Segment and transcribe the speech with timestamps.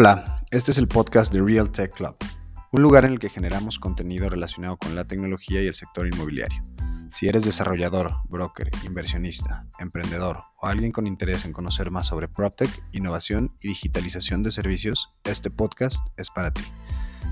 [0.00, 2.14] Hola, este es el podcast de Real Tech Club,
[2.70, 6.62] un lugar en el que generamos contenido relacionado con la tecnología y el sector inmobiliario.
[7.10, 12.70] Si eres desarrollador, broker, inversionista, emprendedor o alguien con interés en conocer más sobre PropTech,
[12.92, 16.62] innovación y digitalización de servicios, este podcast es para ti.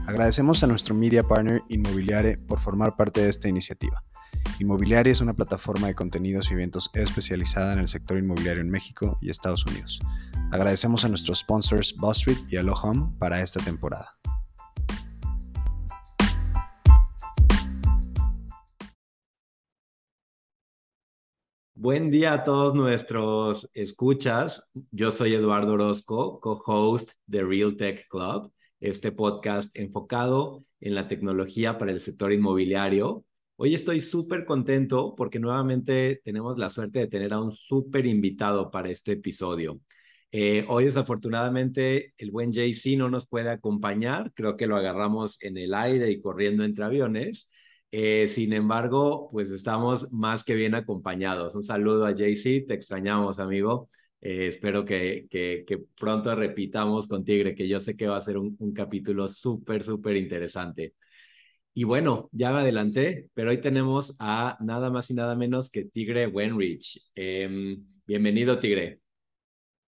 [0.09, 4.03] Agradecemos a nuestro media partner Inmobiliare por formar parte de esta iniciativa.
[4.59, 9.19] Inmobiliaria es una plataforma de contenidos y eventos especializada en el sector inmobiliario en México
[9.21, 10.01] y Estados Unidos.
[10.51, 14.17] Agradecemos a nuestros sponsors Street y Home para esta temporada.
[21.75, 24.67] Buen día a todos nuestros escuchas.
[24.91, 31.77] Yo soy Eduardo Orozco, co-host de Real Tech Club, este podcast enfocado en la tecnología
[31.77, 33.27] para el sector inmobiliario
[33.59, 38.71] Hoy estoy súper contento porque nuevamente tenemos la suerte de tener a un súper invitado
[38.71, 39.81] para este episodio.
[40.31, 45.57] Eh, hoy desafortunadamente el buen JC no nos puede acompañar, creo que lo agarramos en
[45.57, 47.49] el aire y corriendo entre aviones.
[47.91, 51.55] Eh, sin embargo, pues estamos más que bien acompañados.
[51.55, 53.89] Un saludo a JC, te extrañamos amigo.
[54.21, 55.65] Eh, espero que, que,
[55.99, 59.83] pronto repitamos con Tigre, que yo sé que va a ser un, un capítulo súper,
[59.83, 60.95] súper interesante.
[61.79, 65.85] Y bueno, ya me adelanté, pero hoy tenemos a nada más y nada menos que
[65.85, 67.11] Tigre Wenrich.
[67.15, 69.03] Em, bienvenido, Tigre.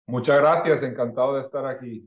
[0.06, 2.06] Muchas gracias, encantado de estar aquí.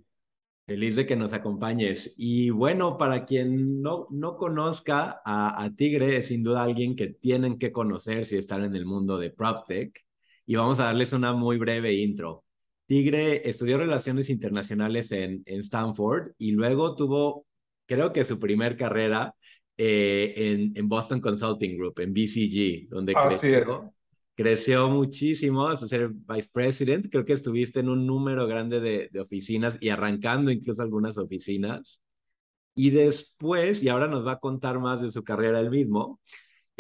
[0.68, 2.14] Feliz de que nos acompañes.
[2.16, 7.08] Y bueno, para quien no, no conozca a, a, Tigre, es sin duda alguien que
[7.08, 10.00] tienen que conocer si están en el mundo de PropTech.
[10.46, 12.44] Y vamos a darles una muy breve intro.
[12.86, 17.48] Tigre estudió Relaciones Internacionales en, en Stanford y luego tuvo,
[17.88, 19.34] creo que su primer carrera
[19.78, 23.94] eh, en, en, Boston Consulting Group, en BCG, donde creció,
[24.36, 27.08] creció, muchísimo hasta ser vice president.
[27.10, 32.00] Creo que estuviste en un número grande de, de, oficinas y arrancando incluso algunas oficinas.
[32.76, 36.20] Y después, y ahora nos va a contar más de su carrera él mismo,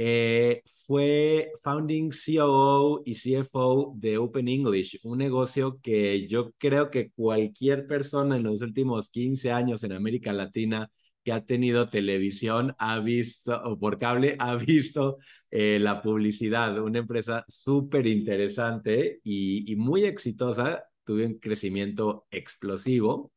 [0.03, 7.12] eh, fue founding COO y CFO de Open English, un negocio que yo creo que
[7.12, 10.90] cualquier persona en los últimos 15 años en América Latina
[11.24, 15.18] que ha tenido televisión, ha visto, o por cable, ha visto
[15.52, 23.31] eh, la publicidad, una empresa súper interesante y, muy exitosa, tuvo un crecimiento explosivo.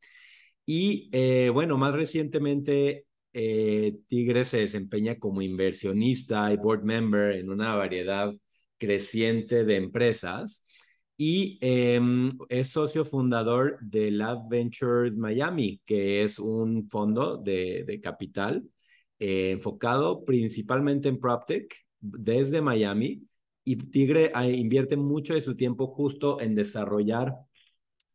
[0.67, 7.51] Y eh, bueno, más recientemente, eh, Tigre se desempeña como inversionista y board member en
[7.51, 8.33] una variedad
[8.79, 10.64] creciente de empresas
[11.17, 18.01] y em, es socio fundador de Lab Ventures Miami, que es un fondo de, de
[18.01, 18.65] capital
[19.19, 23.23] eh, enfocado principalmente en PropTech desde Miami.
[23.65, 27.35] Y Tigre ah, invierte mucho de su tiempo justo en desarrollar,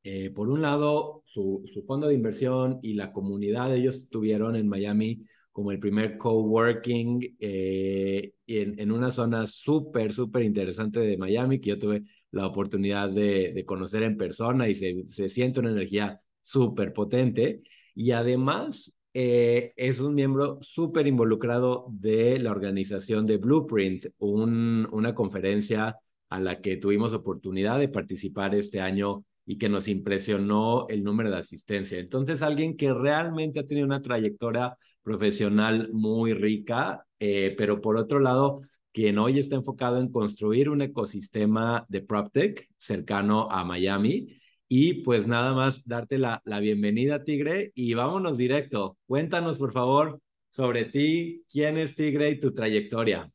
[0.03, 3.73] eh, por un lado, su, su, fondo de inversión y la comunidad.
[3.75, 10.43] Ellos tuvieron en Miami como el primer coworking eh, en, en una zona súper, súper
[10.43, 15.03] interesante de Miami, que yo tuve la oportunidad de, de conocer en persona y se,
[15.07, 17.61] se siente una energía súper potente.
[17.95, 25.15] Y además eh, es un miembro súper involucrado de la organización de Blueprint, un, una
[25.15, 25.97] conferencia
[26.29, 31.31] a la que tuvimos oportunidad de participar este año y que nos impresionó el número
[31.31, 31.97] de asistencia.
[31.97, 38.19] Entonces, alguien que realmente ha tenido una trayectoria profesional muy rica, eh, pero por otro
[38.19, 38.61] lado,
[38.93, 44.27] quien hoy está enfocado en construir un ecosistema de PropTech cercano a Miami.
[44.67, 48.97] Y pues nada más darte la, la bienvenida, Tigre, y vámonos directo.
[49.07, 50.19] Cuéntanos, por favor,
[50.51, 53.31] sobre ti, quién es Tigre y tu trayectoria.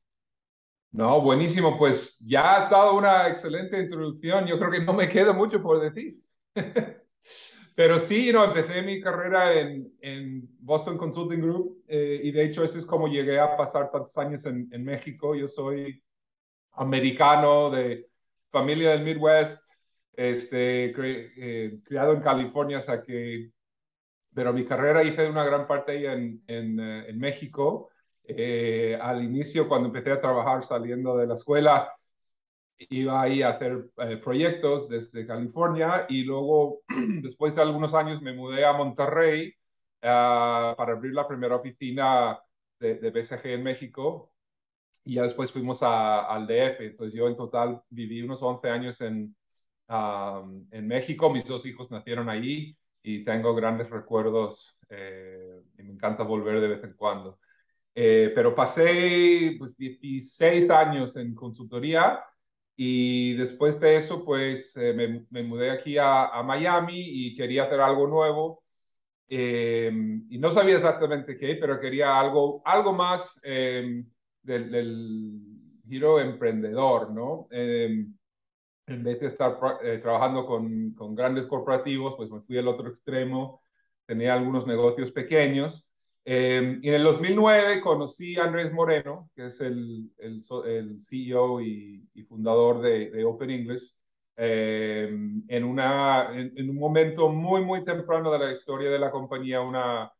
[0.93, 4.47] No, buenísimo, pues ya has dado una excelente introducción.
[4.47, 6.21] Yo creo que no me queda mucho por decir.
[7.75, 12.79] Pero sí, no, empecé mi carrera en, Boston Consulting Group eh, y de hecho eso
[12.79, 15.35] es como llegué a pasar tantos años en, México.
[15.35, 16.03] Yo soy
[16.73, 18.09] americano de
[18.51, 19.61] familia del Midwest,
[20.13, 23.53] este, eh, criado en California, o
[24.33, 27.91] pero mi carrera hice una gran parte en, en, eh, en México.
[29.01, 31.93] al inicio, cuando empecé a trabajar saliendo de la escuela,
[32.79, 36.81] iba ahí a hacer eh, proyectos desde California y luego,
[37.23, 39.49] después de algunos años, me mudé a Monterrey
[40.03, 42.39] uh, para abrir la primera oficina
[42.79, 44.33] de, de, BCG en México
[45.05, 46.81] y ya después fuimos a, al DF.
[46.81, 49.37] Entonces yo en total viví unos 11 años en,
[49.89, 55.93] um, en México, mis dos hijos nacieron allí y tengo grandes recuerdos eh, y me
[55.93, 57.39] encanta volver de vez en cuando.
[57.95, 62.25] Eh, pero pasé pues, 16 años en consultoría
[62.77, 67.81] y después de eso, pues eh, me, me, mudé aquí a, Miami y quería hacer
[67.81, 68.63] algo nuevo.
[69.29, 74.07] Em, y no sabía exactamente qué, pero quería algo, algo más em,
[74.43, 75.41] del, del,
[75.87, 77.47] giro emprendedor, ¿no?
[77.51, 82.89] En vez de estar eh, trabajando con, con, grandes corporativos, pues me fui al otro
[82.89, 83.63] extremo,
[84.07, 85.91] tenía algunos negocios pequeños.
[86.25, 92.09] Y en el 2009 conocí a Andrés Moreno, que es el, el, el CEO y,
[92.15, 93.95] y fundador de, de Open English.
[94.37, 95.09] Eh,
[95.49, 100.13] en, una, en, un momento muy, muy temprano de la historia de la compañía, una,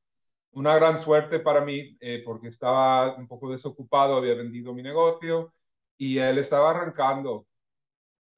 [0.53, 5.55] una gran suerte para mí, eh, porque estaba un poco desocupado, había vendido mi negocio
[5.99, 7.47] y él estaba arrancando.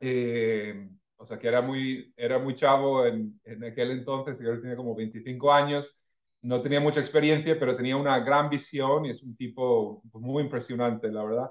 [0.00, 4.76] Eh, o sea que era muy, era muy chavo en, en aquel entonces, yo tenía
[4.76, 6.00] como 25 años,
[6.46, 11.10] no tenía mucha experiencia, pero tenía una gran visión y es un tipo muy impresionante,
[11.10, 11.50] la verdad.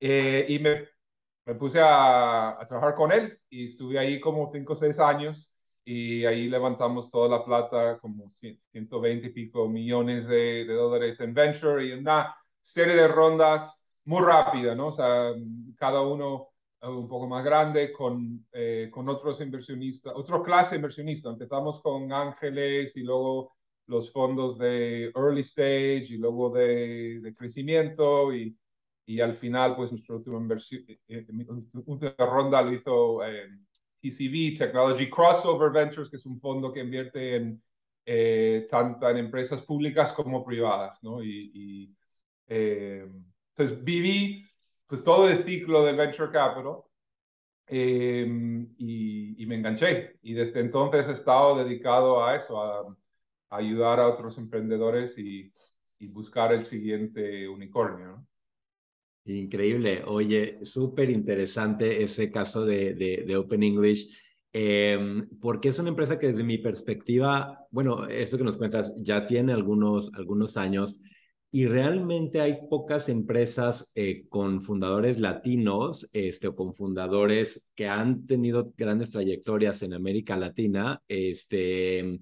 [0.00, 0.88] y me
[1.48, 6.26] me puse a, trabajar con él y estuve ahí como cinco o seis años y
[6.26, 11.92] ahí levantamos toda la plata, como 120 y pico millones de, dólares en venture y
[11.92, 14.88] una serie de rondas muy rápidas, ¿no?
[14.88, 15.32] O sea,
[15.78, 16.48] cada uno
[16.82, 21.32] eh, un poco más grande con, eh, con otros inversionistas, otra clase de inversionistas.
[21.32, 23.56] Empezamos con ángeles y luego
[23.88, 28.56] los fondos de early stage y luego de, de crecimiento y
[29.08, 30.38] y al final, pues nuestra última
[30.70, 31.26] eh, eh,
[31.86, 33.48] última ronda lo hizo eh,
[34.02, 37.62] TCV, Technology Crossover Ventures, que es un fondo que invierte en
[38.70, 41.22] tanto en empresas públicas como privadas, ¿no?
[41.22, 41.94] Y,
[42.46, 44.46] entonces viví
[44.86, 46.82] pues todo el ciclo del venture capital
[47.68, 50.18] y, y, me enganché.
[50.22, 52.96] Y desde entonces he estado dedicado a eso, a
[53.50, 55.52] ayudar a otros emprendedores y,
[55.98, 58.26] y buscar el siguiente unicornio.
[59.24, 60.02] Increíble.
[60.06, 64.08] Oye, súper interesante ese caso de, de, Open English,
[64.52, 69.26] em, porque es una empresa que desde mi perspectiva, bueno, esto que nos cuentas ya
[69.26, 71.00] tiene algunos, algunos años
[71.50, 78.26] y realmente hay pocas empresas eh, con fundadores latinos este, o con fundadores que han
[78.26, 81.02] tenido grandes trayectorias en América Latina.
[81.08, 82.20] Este,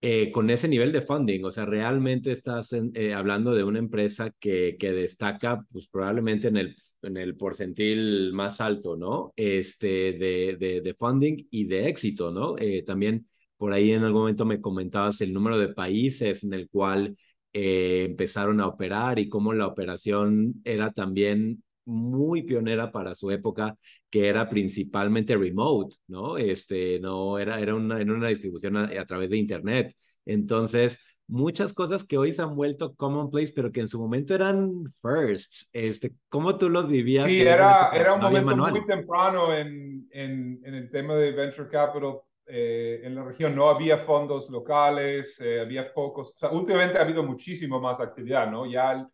[0.00, 1.44] eh, con ese nivel de funding.
[1.44, 6.56] O sea, realmente estás eh, hablando de una empresa que, que destaca, pues probablemente en
[6.56, 9.32] el, en el porcentil más alto, ¿no?
[9.36, 12.56] Este, de, de, de funding y de éxito, ¿no?
[12.58, 13.26] Eh, también
[13.56, 17.16] por ahí en algún momento me comentabas el número de países en el cual
[17.52, 23.76] empezaron a operar y cómo la operación era también muy pionera para su época,
[24.08, 26.38] que era principalmente remote, ¿no?
[26.38, 29.94] Este, no, era, era una, en una distribución a, través de Internet.
[30.26, 34.92] Entonces, muchas cosas que hoy se han vuelto commonplace, pero que en su momento eran
[35.02, 35.52] first.
[35.72, 37.26] Este, ¿Cómo tú los vivías?
[37.26, 42.20] Sí, era, era un momento muy temprano en, en, en, el tema de venture capital.
[42.52, 46.32] Eh, en la región no había fondos locales, eh, había pocos.
[46.34, 48.66] O sea, últimamente ha habido muchísimo más actividad, ¿no?
[48.66, 49.06] Ya el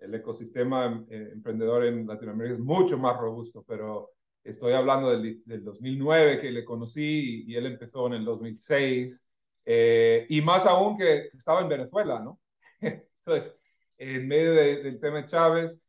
[0.00, 4.10] ecosistema eh, emprendedor en Latinoamérica es mucho más robusto, pero
[4.44, 9.24] estoy hablando del, del 2009 que le conocí y, él empezó en el 2006,
[9.64, 12.40] eh, y más aún que estaba en Venezuela, ¿no?
[12.80, 13.58] Entonces,
[13.98, 15.80] en medio del tema de Chávez,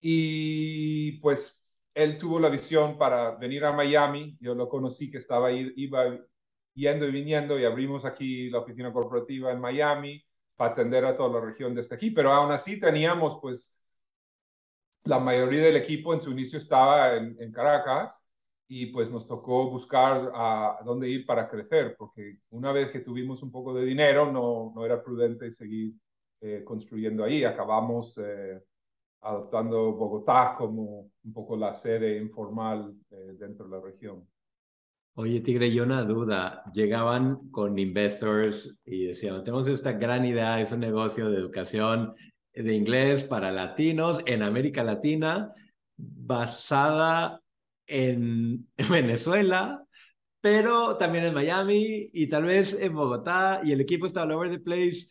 [0.00, 1.62] y pues
[1.94, 6.18] él tuvo la visión para venir a Miami, yo lo conocí que estaba iba
[6.74, 10.24] yendo y viniendo y abrimos aquí la oficina corporativa en Miami,
[10.58, 13.78] atender a toda la región desde aquí, pero aún así teníamos pues
[15.04, 18.26] la mayoría del equipo en su inicio estaba en, Caracas
[18.68, 23.42] y pues nos tocó buscar a, dónde ir para crecer, porque una vez que tuvimos
[23.42, 25.94] un poco de dinero no, no era prudente seguir
[26.40, 27.44] eh, construyendo ahí.
[27.44, 28.60] Acabamos eh,
[29.20, 34.26] adoptando Bogotá como un poco la sede informal eh, dentro de la región.
[35.14, 36.62] Oye, Tigre, yo una duda.
[36.72, 42.14] Llegaban con investors y decían, tenemos esta gran idea, es un negocio de educación
[42.54, 45.52] de inglés para latinos en América Latina,
[45.96, 47.42] basada
[47.86, 49.84] en Venezuela,
[50.40, 54.50] pero también en Miami y tal vez en Bogotá, y el equipo está all over
[54.50, 55.10] the place.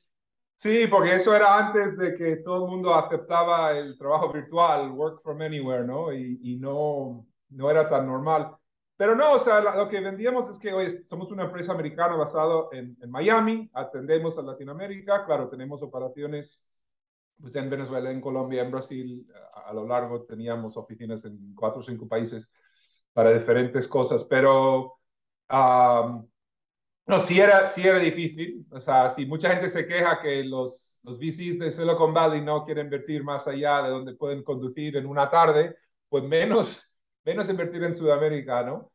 [0.58, 5.22] Sí, porque eso era antes de que todo el mundo aceptaba el trabajo virtual, work
[5.22, 6.12] from anywhere, ¿no?
[6.12, 8.55] Y, y no, no era tan normal.
[9.01, 12.65] Pero no, o sea, lo que vendíamos es que hoy somos una empresa americana basada
[12.72, 16.63] en, en, Miami, atendemos a Latinoamérica, claro, tenemos operaciones
[17.39, 21.84] pues, en Venezuela, en Colombia, en Brasil, a, lo largo teníamos oficinas en cuatro o
[21.84, 22.51] cinco países
[23.12, 25.00] para diferentes cosas, pero
[25.50, 31.00] no, sí era, sí era difícil, o sea, si mucha gente se queja que los,
[31.01, 35.08] los VCs de Silicon Valley no quieren invertir más allá de donde pueden conducir en
[35.08, 35.75] una tarde,
[36.08, 36.90] pues menos,
[37.23, 38.91] menos invertir en Sudamérica, ¿no?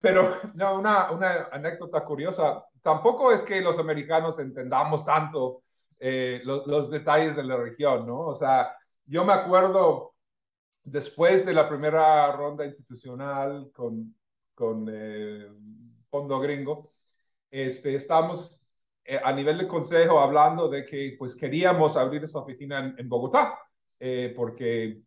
[0.00, 5.62] pero no, una, una anécdota curiosa, tampoco es que los americanos entendamos tanto
[6.00, 8.20] eh, los, detalles de la región, ¿no?
[8.20, 8.76] O sea,
[9.06, 10.14] yo me acuerdo
[10.84, 14.14] después de la primera ronda institucional con,
[14.54, 15.48] con eh,
[16.08, 16.90] Fondo Gringo,
[17.50, 18.70] este, estamos
[19.04, 23.58] eh, a nivel de consejo hablando de que pues queríamos abrir esa oficina en, Bogotá,
[24.36, 25.02] porque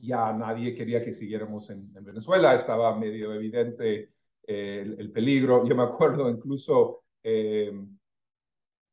[0.00, 4.10] ya nadie quería que siguiéramos en, Venezuela, estaba medio evidente
[4.42, 5.66] el, peligro.
[5.66, 7.04] Yo me acuerdo incluso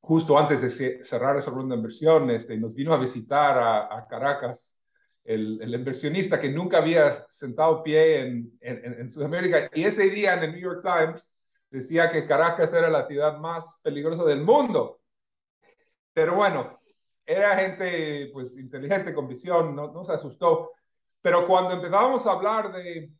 [0.07, 3.57] justo antes de cerrar esa ronda de inversión, este, nos vino a visitar
[3.91, 4.77] a, Caracas
[5.25, 9.69] el, el, inversionista que nunca había sentado pie en, en, Sudamérica.
[9.73, 11.33] Y ese día en el New York Times
[11.69, 15.01] decía que Caracas era la ciudad más peligrosa del mundo.
[16.13, 16.79] Pero bueno,
[17.25, 20.71] era gente pues inteligente, con visión, no, no se asustó.
[21.27, 23.11] Pero cuando empezábamos a hablar de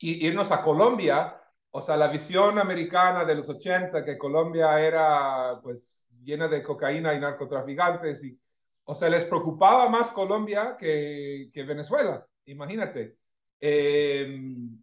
[0.00, 6.04] irnos a Colombia, o sea, la visión americana de los 80, que Colombia era pues
[6.24, 8.36] llena de cocaína y narcotraficantes, y,
[8.82, 13.18] o sea, les preocupaba más Colombia que, que Venezuela, imagínate.
[13.60, 14.82] Em,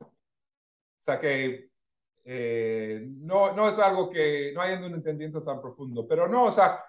[0.00, 0.06] o
[1.00, 1.70] sea que
[2.24, 6.52] eh, no, no es algo que, no hay un entendimiento tan profundo, pero no, o
[6.52, 6.84] sea,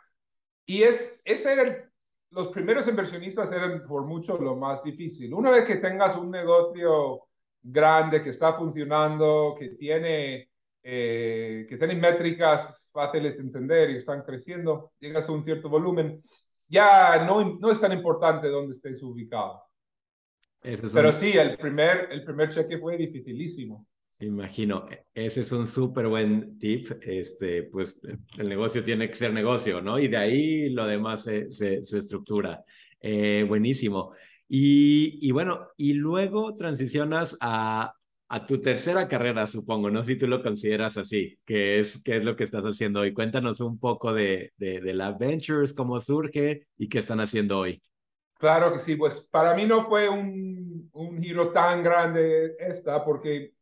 [0.68, 1.89] y es, ese era el,
[2.32, 5.34] los primeros inversionistas eran por mucho lo más difícil.
[5.34, 7.24] Una vez que tengas un negocio
[7.62, 10.50] grande, que está funcionando, que tiene,
[10.84, 16.22] eh, que tiene métricas fáciles de entender y están creciendo, llegas a un cierto volumen,
[16.68, 19.64] ya no, no es tan importante dónde estés ubicado.
[20.62, 23.88] Pero sí, el primer, el primer cheque fue dificilísimo.
[24.22, 26.92] Imagino, ese es un súper buen tip.
[27.02, 28.00] Este, pues
[28.38, 29.98] el negocio tiene que ser negocio, ¿no?
[29.98, 32.64] Y de ahí lo demás se, se, estructura.
[33.00, 34.12] Eh, buenísimo.
[34.50, 37.94] Y, bueno, y luego transicionas a,
[38.28, 40.04] a tu tercera carrera, supongo, ¿no?
[40.04, 43.14] Si tú lo consideras así, que es, qué es lo que estás haciendo hoy.
[43.14, 47.82] Cuéntanos un poco de, de, de la Ventures, cómo surge y qué están haciendo hoy.
[48.38, 53.54] Claro que sí, pues para mí no fue un, un giro tan grande esta, porque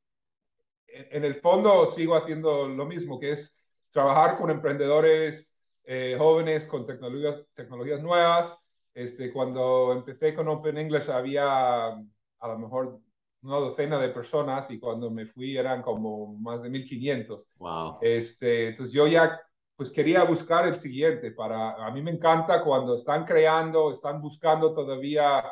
[1.11, 6.85] en el fondo sigo haciendo lo mismo, que es trabajar con emprendedores eh, jóvenes, con
[6.85, 8.57] tecnologías, tecnologías nuevas,
[8.93, 12.99] este, cuando empecé con Open English había a lo mejor
[13.43, 17.49] una docena de personas y cuando me fui eran como más de 1500.
[17.57, 17.99] Wow.
[18.01, 19.39] Este, entonces yo ya
[19.75, 24.73] pues quería buscar el siguiente para a mí me encanta cuando están creando, están buscando
[24.73, 25.43] todavía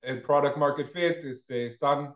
[0.00, 2.14] el product market fit, este, están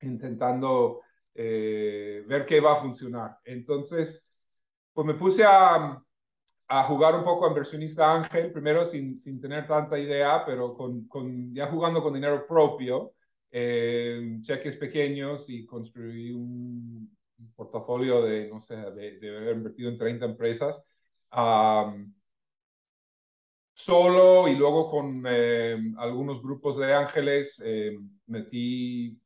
[0.00, 1.00] intentando
[1.34, 3.38] eh, ver qué va a funcionar.
[3.44, 4.30] Entonces,
[4.92, 6.02] pues me puse a,
[6.88, 11.66] jugar un poco a inversionista ángel, primero sin, sin tener tanta idea, pero con, ya
[11.66, 13.14] jugando con dinero propio,
[13.50, 17.16] eh, cheques pequeños y construí un,
[17.56, 20.84] portafolio de, no sé, de, de, haber invertido en 30 empresas.
[23.72, 29.19] solo y luego con eh, algunos grupos de ángeles eh, metí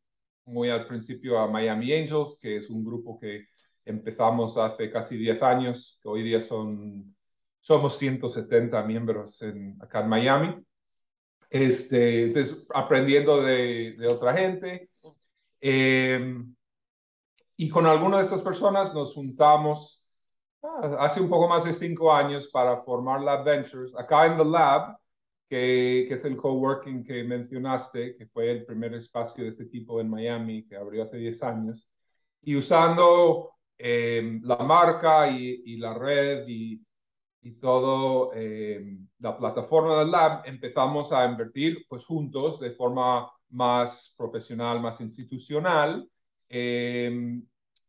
[0.47, 3.47] muy al principio a Miami Angels, que es un grupo que
[3.85, 7.15] empezamos hace casi 10 años, que hoy día son
[7.61, 10.67] somos 170 miembros en, acá en Miami.
[11.49, 14.91] Este, entonces, aprendiendo de, de otra gente.
[15.63, 16.45] Eh,
[17.57, 20.05] y con alguna de estas personas nos juntamos
[20.63, 23.97] ah, hace un poco más de cinco años para formar Lab Ventures.
[23.97, 24.99] Acá en The Lab,
[25.49, 30.01] que, que, es el coworking que mencionaste, que fue el primer espacio de este tipo
[30.01, 31.89] en Miami, que abrió hace 10 años.
[32.43, 36.85] Y usando eh, la marca y, y, la red y,
[37.43, 44.15] y todo eh, la plataforma del lab, empezamos a invertir pues juntos de forma más
[44.17, 46.09] profesional, más institucional.
[46.49, 47.41] Eh,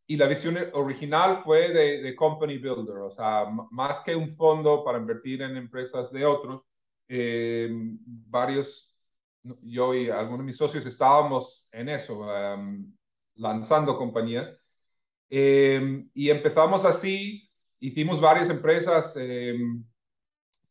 [0.08, 4.98] y la visión original fue de, Company Builder, o sea, más que un fondo para
[4.98, 6.62] invertir en empresas de otros,
[7.08, 8.96] eh, varios,
[9.62, 12.26] yo y algunos de mis socios estábamos en eso,
[13.34, 14.56] lanzando compañías.
[15.28, 17.46] y empezamos así
[17.80, 19.16] hicimos varias empresas.
[19.16, 19.84] Em,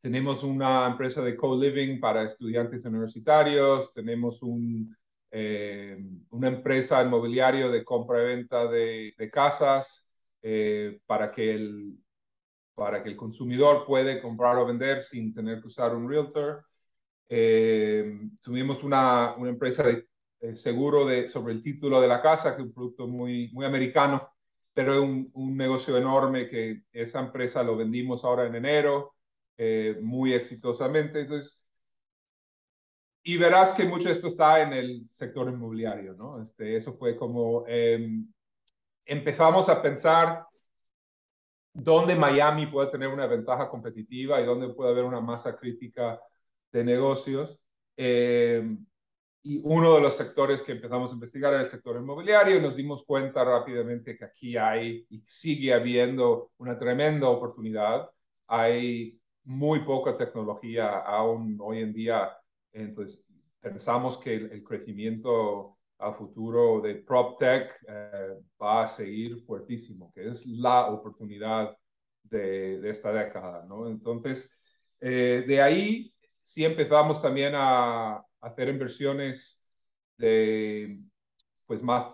[0.01, 4.95] tenemos una empresa de co-living para estudiantes universitarios, tenemos un,
[5.31, 10.09] em, una empresa inmobiliaria de compra y venta de, casas
[10.41, 11.97] eh, para, que el,
[12.75, 16.65] para que el consumidor puede comprar o vender sin tener que usar un realtor.
[17.27, 20.05] Em, tuvimos una, una empresa de,
[20.55, 24.29] seguro de, sobre el título de la casa, que es un producto muy, muy americano
[24.75, 29.15] pero es un, un, negocio enorme que esa empresa lo vendimos ahora en enero,
[29.57, 31.21] eh, muy exitosamente.
[31.21, 31.63] Entonces,
[33.23, 36.41] y verás que mucho de esto está en el sector inmobiliario, ¿no?
[36.41, 38.27] Este, eso fue como, em,
[39.05, 40.45] empezamos a pensar
[41.75, 46.19] dónde Miami puede tener una ventaja competitiva y dónde puede haber una masa crítica
[46.71, 47.59] de negocios.
[47.97, 48.77] Eh,
[49.43, 52.75] y uno de los sectores que empezamos a investigar era el sector inmobiliario y nos
[52.75, 58.09] dimos cuenta rápidamente que aquí hay y sigue habiendo una tremenda oportunidad.
[58.47, 62.31] Hay muy poca tecnología aún hoy en día.
[62.71, 63.27] Entonces,
[63.59, 70.45] pensamos que el, crecimiento a futuro de PropTech eh, va a seguir fuertísimo, que es
[70.45, 71.77] la oportunidad
[72.23, 73.87] de, de esta década, ¿no?
[73.87, 74.49] Entonces,
[74.99, 79.63] eh, de ahí sí empezamos también a, hacer inversiones
[80.17, 80.99] de,
[81.65, 82.05] pues más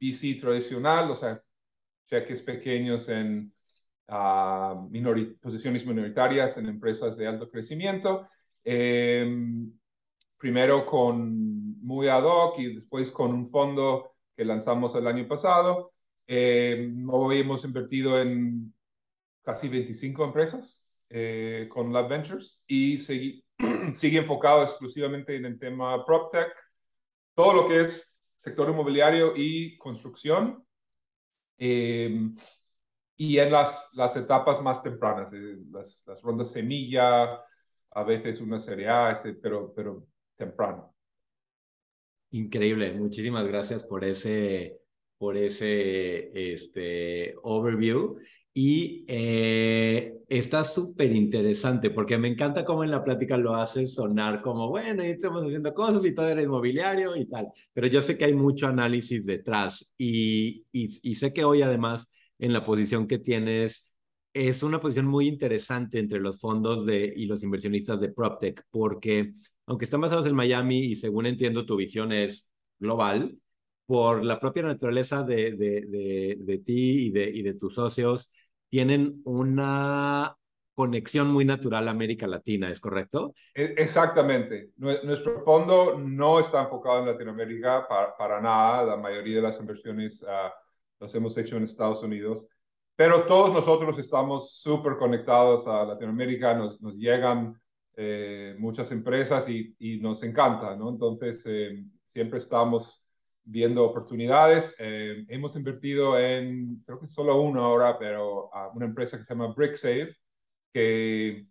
[0.00, 1.42] VC tradicional, o sea,
[2.06, 3.52] cheques pequeños en
[4.08, 4.88] uh,
[5.40, 8.26] posiciones minoritarias en empresas de alto crecimiento.
[8.64, 9.70] Em,
[10.38, 15.92] primero con muy ad hoc y después con un fondo que lanzamos el año pasado.
[16.26, 18.74] Em, hoy hemos invertido en
[19.42, 23.44] casi 25 empresas eh, con Lab Ventures y seguimos
[23.94, 26.52] sigue enfocado exclusivamente en el tema PropTech,
[27.34, 30.64] todo lo que es sector inmobiliario y construcción,
[31.58, 32.36] em,
[33.16, 37.40] y en las, las etapas más tempranas, eh, las, las, rondas semilla,
[37.92, 40.93] a veces una serie A, pero, pero temprano.
[42.34, 44.80] Increíble, muchísimas gracias por ese,
[45.18, 48.16] por ese este, overview.
[48.52, 54.42] Y eh, está súper interesante porque me encanta cómo en la plática lo haces sonar
[54.42, 57.46] como, bueno, y estamos haciendo cosas y todo era inmobiliario y tal.
[57.72, 62.08] Pero yo sé que hay mucho análisis detrás y, y, sé que hoy además
[62.40, 63.88] en la posición que tienes
[64.32, 69.34] es una posición muy interesante entre los fondos de, y los inversionistas de PropTech porque
[69.66, 72.46] aunque están basados en Miami y según entiendo tu visión es
[72.78, 73.36] global,
[73.86, 78.30] por la propia naturaleza de, de, de, de ti y de, y de tus socios,
[78.68, 80.36] tienen una
[80.74, 83.34] conexión muy natural a América Latina, ¿es correcto?
[83.54, 84.70] E, exactamente.
[84.76, 88.84] Nuestro fondo no está enfocado en Latinoamérica para, nada.
[88.84, 90.50] La mayoría de las inversiones uh,
[90.98, 92.44] las hemos hecho en Estados Unidos.
[92.96, 97.60] Pero todos nosotros estamos súper conectados a Latinoamérica, nos, nos llegan
[97.96, 100.90] eh, muchas empresas y, y, nos encanta, ¿no?
[100.90, 103.06] Entonces, eh, siempre estamos
[103.44, 104.74] viendo oportunidades.
[104.78, 109.54] Eh, hemos invertido en, creo que solo uno ahora, pero una empresa que se llama
[109.54, 110.16] BrickSave,
[110.72, 111.46] que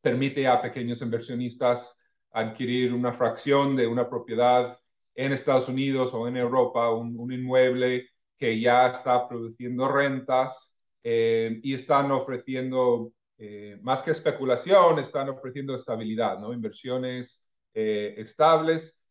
[0.00, 4.78] permite a pequeños inversionistas adquirir una fracción de una propiedad
[5.14, 8.08] en Estados Unidos o en Europa, un, inmueble
[8.38, 15.74] que ya está produciendo rentas eh, y están ofreciendo, eh, más que especulación, están ofreciendo
[15.74, 16.52] estabilidad, ¿no?
[16.52, 19.02] inversiones estables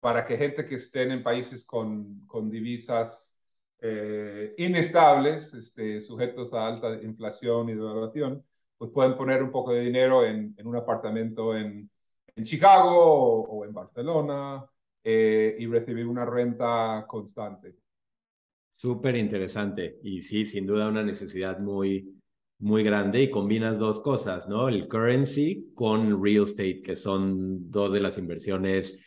[0.00, 3.38] para que gente que estén en países con, con divisas
[3.80, 8.44] eh, inestables, este, sujetos a alta inflación y devaluación,
[8.76, 11.90] pues pueden poner un poco de dinero en, en un apartamento en,
[12.34, 14.64] en Chicago o, en Barcelona
[15.02, 17.76] eh, y recibir una renta constante.
[18.72, 22.17] Súper interesante y sí, sin duda una necesidad muy,
[22.58, 24.68] muy grande y combinas dos cosas, ¿no?
[24.68, 28.98] El currency con real estate, que son dos de las inversiones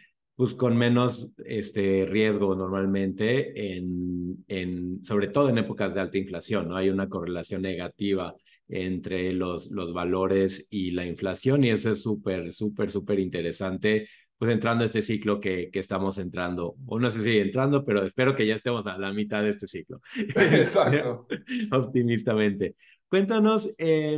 [0.42, 6.70] pues con menos este, riesgo normalmente, en, en, sobre todo en épocas de alta inflación,
[6.70, 6.78] ¿no?
[6.78, 8.34] Hay una correlación negativa
[8.68, 14.52] entre los, los valores y la inflación y eso es súper, súper, súper interesante, pues
[14.52, 18.36] entrando a este ciclo que, que estamos entrando, o no sé si entrando, pero espero
[18.36, 20.02] que ya estemos a la mitad de este ciclo.
[20.36, 21.28] Exacto.
[21.72, 22.76] Optimistamente.
[23.12, 24.18] Cuéntanos, eh,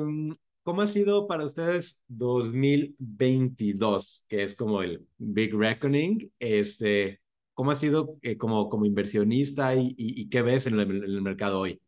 [0.62, 6.32] ¿Cómo ha sido para ustedes 2022, que es como el Big Reckoning?
[6.38, 7.20] Este,
[7.56, 11.82] ¿Cómo ha sido eh, como, como inversionista y, y, qué ves en el, mercado hoy?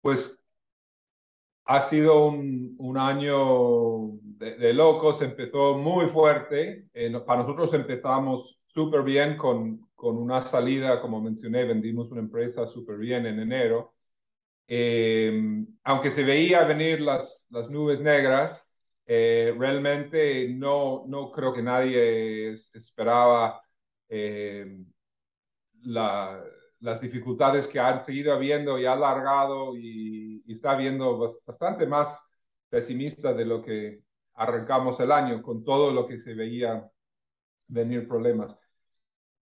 [0.00, 0.42] Pues
[1.66, 6.88] ha sido un, un año de, locos, empezó muy fuerte.
[6.94, 12.66] Eh, para nosotros empezamos súper bien con, con una salida, como mencioné, vendimos una empresa
[12.66, 13.92] súper bien en enero
[14.68, 18.70] eh, aunque se veía venir las, las nubes negras,
[19.06, 23.62] eh, realmente no, no creo que nadie esperaba
[24.08, 24.84] eh,
[25.82, 26.44] la,
[26.80, 32.22] las dificultades que han seguido habiendo y ha alargado y, y, está habiendo bastante más
[32.68, 34.02] pesimista de lo que
[34.34, 36.86] arrancamos el año con todo lo que se veía
[37.68, 38.58] venir problemas.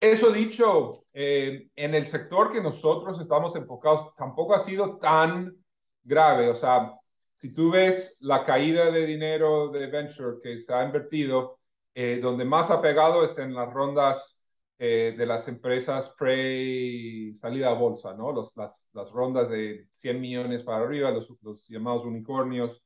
[0.00, 5.54] Eso dicho, eh, en el sector que nosotros estamos enfocados tampoco ha sido tan
[6.02, 6.48] grave.
[6.48, 6.94] O sea,
[7.34, 11.58] si tú ves la caída de dinero de venture que se ha invertido,
[11.94, 14.42] eh, donde más ha pegado es en las rondas
[14.78, 18.32] eh, de las empresas pre-salida a bolsa, ¿no?
[18.32, 22.82] Los, las, las rondas de 100 millones para arriba, los, los llamados unicornios,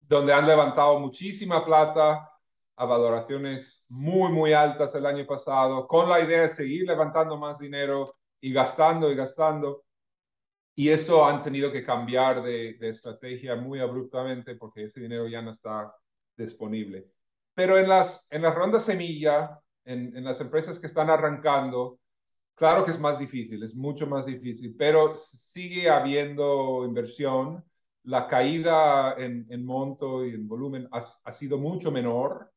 [0.00, 2.30] donde han levantado muchísima plata
[2.76, 7.58] a valoraciones muy, muy altas el año pasado, con la idea de seguir levantando más
[7.58, 9.84] dinero y gastando y gastando.
[10.76, 15.40] Y eso han tenido que cambiar de, de estrategia muy abruptamente porque ese dinero ya
[15.42, 15.94] no está
[16.36, 17.06] disponible.
[17.54, 22.00] Pero en las, en las rondas semilla, en, en las empresas que están arrancando,
[22.56, 27.64] claro que es más difícil, es mucho más difícil, pero sigue habiendo inversión.
[28.04, 32.50] La caída en, en monto y en volumen ha, ha sido mucho menor.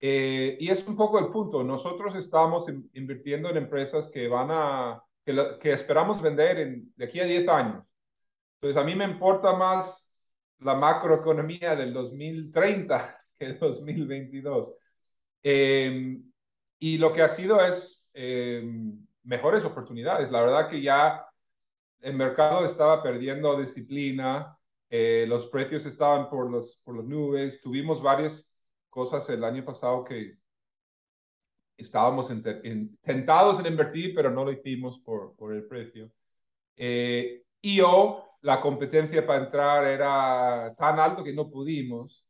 [0.00, 1.64] Eh, y es un poco el punto.
[1.64, 7.20] Nosotros estamos in, invirtiendo en empresas que van a, que, esperamos vender en, de aquí
[7.20, 7.84] a 10 años.
[8.60, 10.12] Entonces, a mí me importa más
[10.60, 14.74] la macroeconomía del 2030 que el 2022.
[15.42, 16.18] Eh,
[16.78, 18.64] y lo que ha sido es eh,
[19.24, 20.30] mejores oportunidades.
[20.30, 21.26] La verdad que ya
[22.00, 24.56] el mercado estaba perdiendo disciplina,
[24.88, 28.50] eh, los precios estaban por, los, por las nubes, tuvimos varias
[28.96, 30.38] cosas el año pasado que
[31.76, 36.10] estábamos en, en, tentados en invertir, pero no lo hicimos por, por el precio.
[36.76, 42.26] Eh, y o la competencia para entrar era tan alto que no pudimos.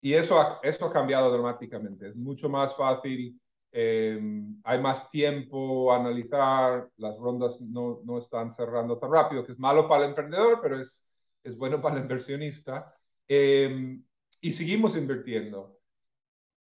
[0.00, 2.08] Y eso ha, eso ha cambiado dramáticamente.
[2.08, 4.18] Es mucho más fácil, eh,
[4.64, 9.58] hay más tiempo a analizar, las rondas no, no están cerrando tan rápido, que es
[9.60, 11.08] malo para el emprendedor, pero es,
[11.44, 12.92] es bueno para el inversionista.
[13.28, 14.00] Eh,
[14.40, 15.79] y seguimos invirtiendo.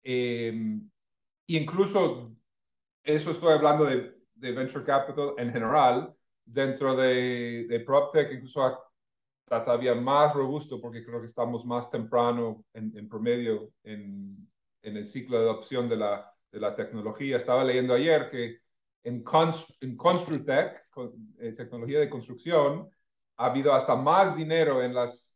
[0.02, 0.80] Eh,
[1.46, 2.32] incluso,
[3.02, 8.88] eso estoy hablando de, venture capital en general, dentro de, de PropTech, incluso
[9.48, 14.48] está todavía más robusto porque creo que estamos más temprano en, promedio en,
[14.82, 17.38] en, el ciclo de adopción de la, de la tecnología.
[17.38, 18.58] Estaba leyendo ayer que
[19.04, 22.90] en, Const, en Construtech, con, eh, tecnología de construcción,
[23.38, 25.34] ha habido hasta más dinero en las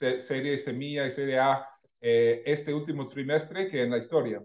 [0.00, 1.68] series semilla y serie A
[2.06, 4.44] eh, este último trimestre que en la historia.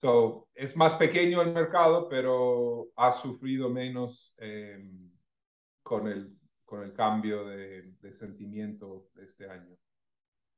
[0.00, 4.78] So, es más pequeño el mercado, pero ha sufrido menos eh,
[5.80, 6.32] con, el,
[6.64, 9.76] con el cambio de, de sentimiento de este año.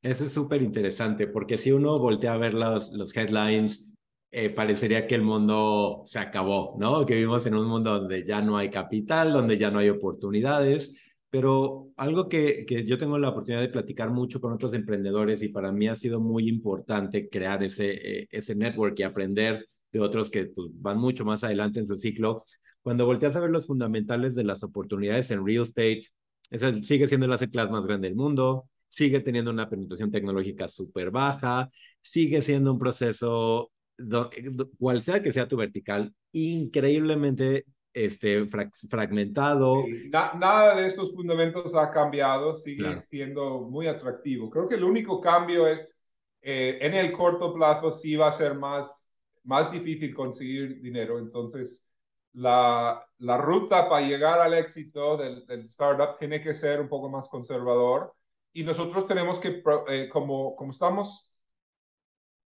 [0.03, 3.87] Eso es súper interesante, porque si uno voltea a ver los, los headlines,
[4.31, 7.05] eh, parecería que el mundo se acabó, ¿no?
[7.05, 10.95] Que vivimos en un mundo donde ya no hay capital, donde ya no hay oportunidades,
[11.31, 15.49] pero algo que, que yo tengo la oportunidad de platicar mucho con otros emprendedores y
[15.49, 20.31] para mí ha sido muy importante crear ese, eh, ese network y aprender de otros
[20.31, 22.45] que pues, van mucho más adelante en su ciclo.
[22.83, 26.03] Cuando volteas a ver los fundamentales de las oportunidades en real estate,
[26.83, 31.71] sigue siendo la clase más grande del mundo, sigue teniendo una penetración tecnológica súper baja,
[32.01, 34.31] sigue siendo un proceso, do,
[34.79, 39.85] cual sea que sea tu vertical, increíblemente este, fra fragmentado.
[40.11, 43.01] Na nada de estos fundamentos ha cambiado, sigue claro.
[43.01, 44.51] siendo muy atractivo.
[44.51, 45.99] Creo que el único cambio es,
[46.43, 49.09] eh, en el corto plazo sí va a ser más,
[49.45, 51.87] más difícil conseguir dinero, entonces
[52.33, 57.09] la, la ruta para llegar al éxito del, del, startup tiene que ser un poco
[57.09, 58.15] más conservador
[58.53, 61.31] y nosotros tenemos que, eh, como, como estamos,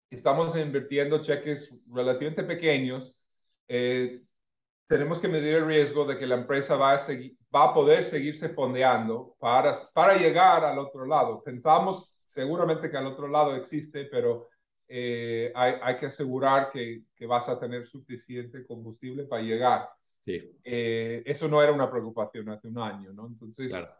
[0.09, 3.15] estamos invirtiendo cheques relativamente pequeños,
[3.67, 4.21] eh,
[4.87, 8.03] tenemos que medir el riesgo de que la empresa va a, seguir, va a poder
[8.03, 11.41] seguirse fondeando para, para llegar al otro lado.
[11.43, 14.49] Pensamos seguramente que al otro lado existe, pero
[14.87, 19.89] eh, hay, hay, que asegurar que, que, vas a tener suficiente combustible para llegar.
[20.23, 20.55] Sí.
[20.63, 23.25] Eh, eso no era una preocupación hace un año, ¿no?
[23.25, 23.91] Entonces, claro.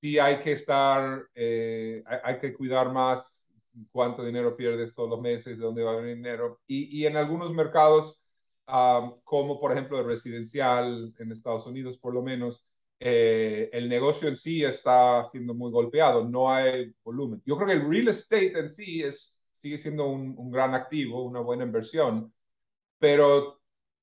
[0.00, 3.50] sí hay que estar, eh, hay, hay, que cuidar más
[3.90, 6.60] cuánto dinero pierdes todos los meses, de dónde va a venir dinero.
[6.66, 8.23] Y, y en algunos mercados
[8.68, 12.68] um, como por ejemplo el residencial en Estados Unidos, por lo menos,
[13.00, 17.42] eh, el negocio en sí está siendo muy golpeado, no hay volumen.
[17.44, 21.24] Yo creo que el real estate en sí es, sigue siendo un, un gran activo,
[21.24, 22.32] una buena inversión,
[22.98, 23.60] pero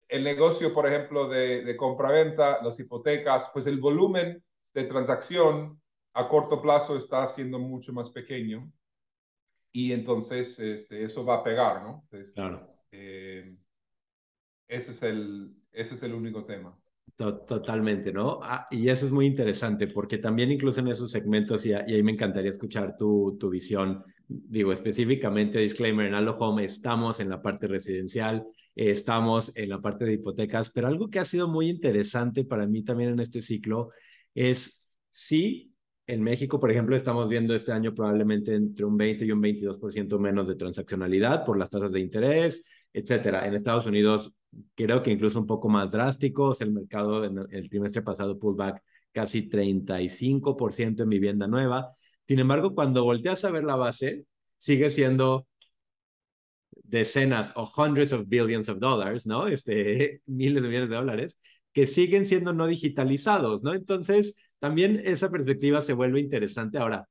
[0.07, 4.43] el negocio, por ejemplo, de, de compra-venta, las hipotecas, pues el volumen
[4.73, 5.81] de transacción
[6.13, 8.71] a corto plazo está siendo mucho más pequeño
[9.71, 12.01] y entonces este, eso va a pegar, ¿no?
[12.03, 12.67] Entonces, claro.
[12.91, 13.55] Eh,
[14.71, 16.77] ese es el, ese es el único tema.
[17.17, 18.39] Totalmente, ¿no?
[18.41, 22.13] Ah, y eso es muy interesante porque también incluso en esos segmentos, y, ahí me
[22.13, 27.67] encantaría escuchar tu, tu visión, digo específicamente, disclaimer, en Allo Home estamos en la parte
[27.67, 32.65] residencial, estamos en la parte de hipotecas, pero algo que ha sido muy interesante para
[32.65, 33.89] mí también en este ciclo
[34.33, 34.81] es,
[35.11, 35.75] sí,
[36.07, 40.17] en México, por ejemplo, estamos viendo este año probablemente entre un 20 y un 22%
[40.17, 43.47] menos de transaccionalidad por las tasas de interés, etcétera.
[43.47, 44.33] En Estados Unidos
[44.75, 46.61] creo que incluso un poco más drásticos.
[46.61, 51.95] El mercado en el trimestre pasado pullback casi 35% en vivienda nueva.
[52.27, 54.25] Sin embargo, cuando volteas a ver la base,
[54.59, 55.47] sigue siendo
[56.83, 59.47] decenas o hundreds of billions of dollars, ¿no?
[59.47, 61.37] Este, miles de millones de dólares,
[61.73, 63.73] que siguen siendo no digitalizados, ¿no?
[63.73, 66.77] Entonces, también esa perspectiva se vuelve interesante.
[66.77, 67.07] Ahora,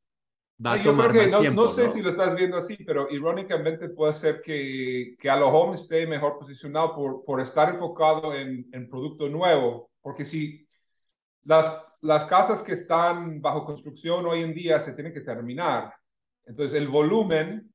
[0.65, 3.89] va a tomar más no, tiempo, no sé si lo estás viendo así, pero irónicamente
[3.89, 8.69] puede ser que, que a lo home esté mejor posicionado por, por estar enfocado en,
[8.73, 10.67] en producto nuevo, porque si
[11.45, 15.95] las, las casas que están bajo construcción hoy en día se tienen que terminar,
[16.45, 17.73] entonces el volumen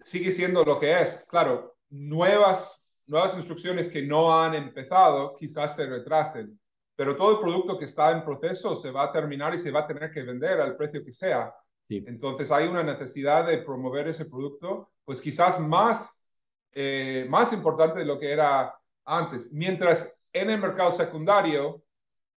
[0.00, 1.24] sigue siendo lo que es.
[1.28, 6.58] Claro, nuevas, nuevas instrucciones que no han empezado quizás se retrasen,
[6.96, 9.80] pero todo el producto que está en proceso se va a terminar y se va
[9.80, 11.54] a tener que vender al precio que sea.
[11.88, 16.24] Entonces hay una necesidad de promover ese producto, pues quizás más,
[16.72, 18.74] eh, más importante de lo que era
[19.04, 19.50] antes.
[19.50, 21.82] Mientras en el mercado secundario,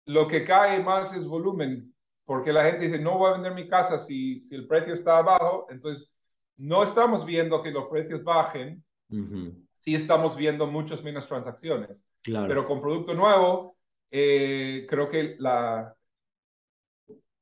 [0.06, 1.92] lo que cae más es volumen,
[2.24, 5.18] porque la gente dice, no voy a vender mi casa si, si el precio está
[5.18, 6.10] abajo, entonces
[6.56, 8.84] no estamos viendo que los precios bajen,
[9.74, 12.06] sí estamos viendo muchas menos transacciones.
[12.22, 13.76] Pero con producto nuevo,
[14.10, 15.96] eh, creo que la,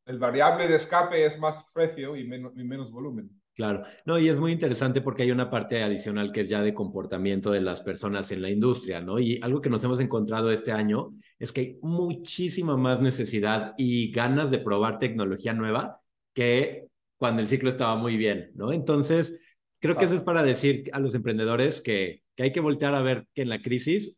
[0.09, 3.31] el variable de escape es más precio y menos, y menos volumen.
[3.55, 6.73] Claro, no, y es muy interesante porque hay una parte adicional que es ya de
[6.73, 9.19] comportamiento de las personas en la industria, ¿no?
[9.19, 14.11] Y algo que nos hemos encontrado este año es que hay muchísima más necesidad y
[14.13, 16.01] ganas de probar tecnología nueva
[16.33, 16.87] que
[17.19, 18.73] cuando el ciclo estaba muy bien, ¿no?
[18.73, 19.37] Entonces,
[19.81, 23.03] creo que eso es para decir a los emprendedores que, que hay que voltear a
[23.03, 24.17] ver que en la crisis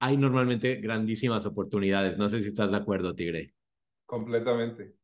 [0.00, 2.18] hay normalmente grandísimas oportunidades.
[2.18, 3.54] No sé si estás de acuerdo, Tigre.
[4.04, 5.01] Completamente.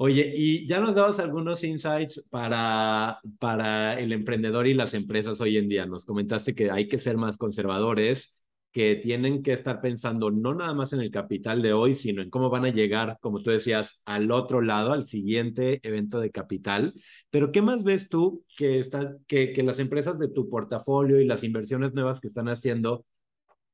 [0.00, 5.56] Oye, y ya nos dabas algunos insights para, para el emprendedor y las empresas hoy
[5.56, 5.86] en día.
[5.86, 8.32] Nos comentaste que hay que ser más conservadores,
[8.70, 12.30] que tienen que estar pensando no nada más en el capital de hoy, sino en
[12.30, 16.94] cómo van a llegar, como tú decías, al otro lado, al siguiente evento de capital.
[17.30, 21.26] Pero ¿qué más ves tú que, está, que, que las empresas de tu portafolio y
[21.26, 23.04] las inversiones nuevas que están haciendo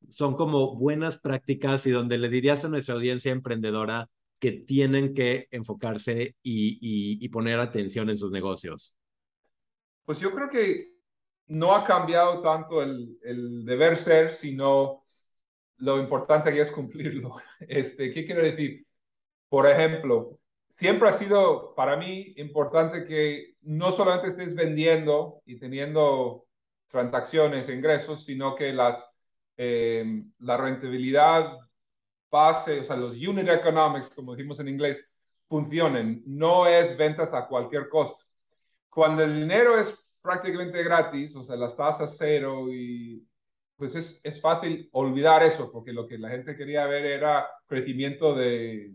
[0.08, 4.08] son como buenas prácticas y donde le dirías a nuestra audiencia emprendedora
[4.44, 8.94] que tienen que enfocarse y, y, y poner atención en sus negocios?
[10.04, 10.90] Pues yo creo que
[11.46, 15.06] no ha cambiado tanto el, el, deber ser, sino
[15.78, 17.36] lo importante que es cumplirlo.
[17.60, 18.86] Este, ¿Qué quiero decir?
[19.48, 26.44] Por ejemplo, siempre ha sido para mí importante que no solamente estés vendiendo y teniendo
[26.88, 29.10] transacciones, ingresos, sino que las,
[29.56, 31.63] eh, la rentabilidad
[32.34, 35.06] base, o sea, los unit economics, como decimos en inglés,
[35.48, 36.22] funcionen.
[36.26, 38.24] No es ventas a cualquier costo.
[38.90, 43.26] Cuando el dinero es prácticamente gratis, o sea, las tasas cero y
[43.76, 48.34] pues es, es fácil olvidar eso, porque lo que la gente quería ver era crecimiento
[48.34, 48.94] de,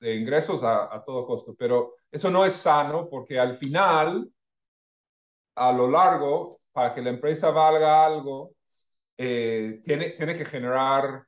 [0.00, 1.54] de ingresos a, a, todo costo.
[1.58, 4.30] Pero eso no es sano porque al final,
[5.56, 8.52] a lo largo, para que la empresa valga algo,
[9.18, 11.24] eh, tiene, tiene que generar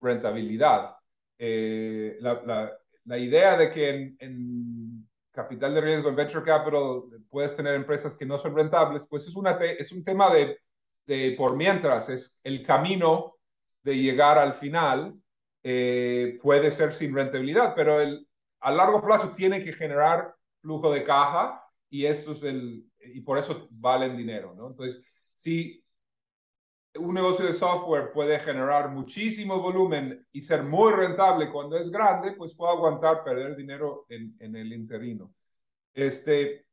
[0.00, 0.96] rentabilidad.
[1.38, 2.72] Eh, la, la,
[3.04, 8.14] la, idea de que en, en capital de riesgo, en venture capital, puedes tener empresas
[8.14, 10.58] que no son rentables, pues es, una es un tema de,
[11.06, 13.36] de, por mientras, es el camino
[13.82, 15.14] de llegar al final,
[15.62, 18.26] eh, puede ser sin rentabilidad, pero el,
[18.60, 23.38] a largo plazo tiene que generar flujo de caja y esto es el, y por
[23.38, 24.68] eso valen dinero, ¿no?
[24.68, 25.04] Entonces,
[25.36, 25.82] si
[26.96, 32.32] un negocio de software puede generar muchísimo volumen y ser muy rentable cuando es grande,
[32.32, 35.32] pues puede aguantar perder dinero en, en el interino.
[35.94, 36.66] Este,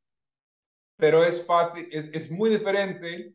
[0.96, 3.34] pero es fácil, es, es muy diferente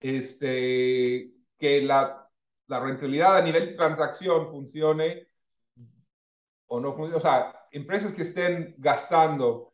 [0.00, 2.30] este, que la,
[2.68, 5.26] la rentabilidad a nivel de transacción funcione
[6.66, 7.16] o no funcione.
[7.16, 9.72] O sea, empresas que estén gastando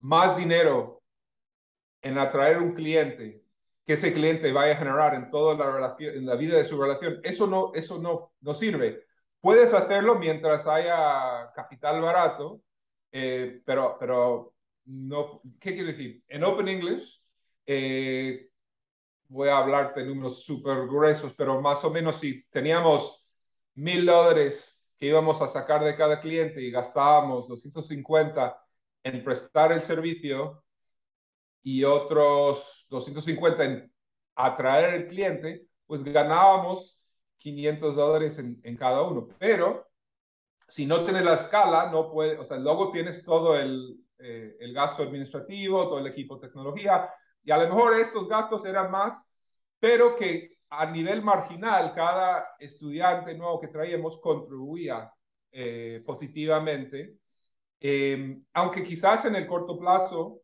[0.00, 1.02] más dinero
[2.02, 3.41] en atraer un cliente
[3.92, 6.80] que ese cliente vaya a generar en toda la relación, en la vida de su
[6.80, 9.04] relación, eso no, eso no, no sirve.
[9.40, 12.62] Puedes hacerlo mientras haya capital barato,
[13.10, 14.54] eh, pero, pero
[14.86, 16.22] no, ¿qué quiere decir?
[16.26, 17.22] En Open English,
[17.66, 18.48] eh,
[19.28, 23.26] voy a hablarte de números súper gruesos, pero más o menos si teníamos
[23.74, 28.58] mil dólares que íbamos a sacar de cada cliente y gastábamos 250
[29.02, 30.64] en prestar el servicio,
[31.62, 33.92] y otros 250 en
[34.34, 37.04] atraer el cliente, pues ganábamos
[37.38, 39.28] 500 dólares en, en, cada uno.
[39.38, 39.86] Pero
[40.68, 44.72] si no tienes la escala, no puede, o sea, luego tienes todo el, eh, el
[44.72, 47.10] gasto administrativo, todo el equipo de tecnología,
[47.44, 49.32] y a lo mejor estos gastos eran más
[49.82, 55.12] pero que a nivel marginal cada estudiante nuevo que traíamos contribuía
[55.50, 57.16] eh, positivamente,
[57.80, 60.41] eh, aunque quizás en el corto plazo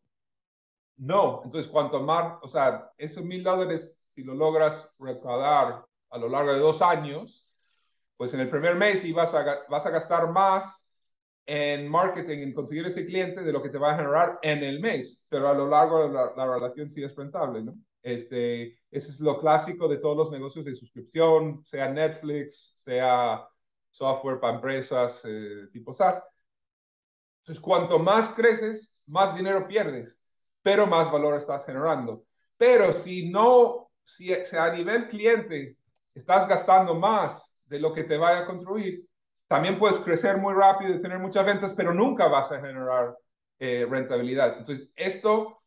[0.99, 1.41] no.
[1.43, 6.53] Entonces, cuanto más, o sea, esos mil dólares, si lo logras recaudar a lo largo
[6.53, 7.49] de dos años,
[8.17, 10.87] pues en el primer mes vas a, gastar más
[11.45, 14.81] en marketing, en conseguir ese cliente de lo que te va a generar en el
[14.81, 17.75] mes, pero a lo largo de la, relación sí es rentable, ¿no?
[18.03, 23.47] Este, ese es lo clásico de todos los negocios de suscripción, sea Netflix, sea
[23.89, 26.21] software para empresas eh, tipo SaaS.
[27.41, 30.18] Entonces, cuanto más creces, más dinero pierdes,
[30.69, 32.25] pero más valor estás generando.
[32.55, 35.77] Pero si no, si, si a nivel cliente
[36.13, 39.03] estás gastando más de lo que te vaya a construir,
[39.47, 43.17] también puedes crecer muy rápido y tener muchas ventas, pero nunca vas a generar
[43.57, 44.59] eh, rentabilidad.
[44.59, 45.59] Entonces, esto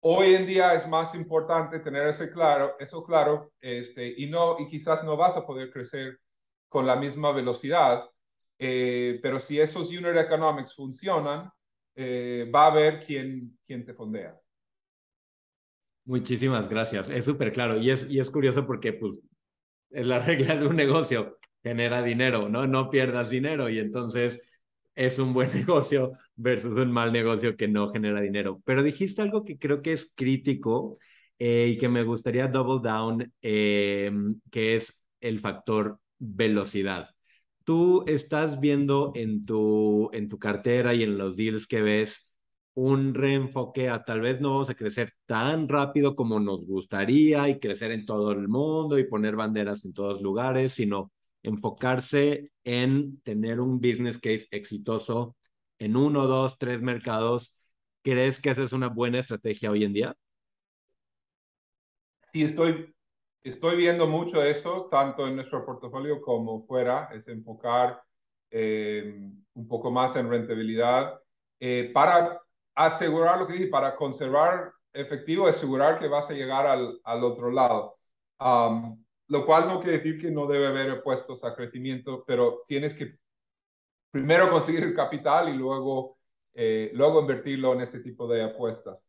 [0.00, 4.66] hoy en día es más importante tener ese claro, eso claro, este, y, no, y
[4.66, 6.18] quizás no vas a poder crecer
[6.68, 8.04] con la misma velocidad,
[8.58, 11.50] eh, pero si esos unit economics funcionan,
[11.94, 14.38] eh, va a haber quien, quien te fondea.
[16.04, 17.08] Muchísimas gracias.
[17.08, 19.18] Es súper claro y es, y es curioso porque pues,
[19.90, 22.66] es la regla de un negocio genera dinero, ¿no?
[22.66, 24.40] No pierdas dinero y entonces
[24.94, 28.60] es un buen negocio versus un mal negocio que no genera dinero.
[28.64, 30.98] Pero dijiste algo que creo que es crítico
[31.38, 37.13] eh, y que me gustaría double down, em, que es el factor velocidad.
[37.64, 42.28] Tú estás viendo en tu, en tu cartera y en los deals que ves
[42.74, 47.58] un reenfoque a tal vez no vamos a crecer tan rápido como nos gustaría y
[47.60, 53.60] crecer en todo el mundo y poner banderas en todos lugares, sino enfocarse en tener
[53.60, 55.36] un business case exitoso
[55.78, 57.58] en uno, dos, tres mercados.
[58.02, 60.16] ¿Crees que esa es una buena estrategia hoy en día?
[62.32, 62.94] Sí, estoy,
[63.44, 68.02] estoy viendo mucho eso, tanto en nuestro portafolio como fuera, es enfocar
[68.50, 69.14] eh,
[69.54, 71.20] un poco más en rentabilidad
[71.60, 72.40] eh, para
[72.74, 77.50] asegurar lo que dije, para conservar efectivo, asegurar que vas a llegar al, al otro
[77.50, 77.96] lado.
[78.40, 82.94] Um, lo cual no quiere decir que no debe haber puestos a crecimiento, pero tienes
[82.94, 83.16] que
[84.10, 86.18] primero conseguir el capital y luego,
[86.52, 89.08] eh, luego invertirlo en este tipo de apuestas.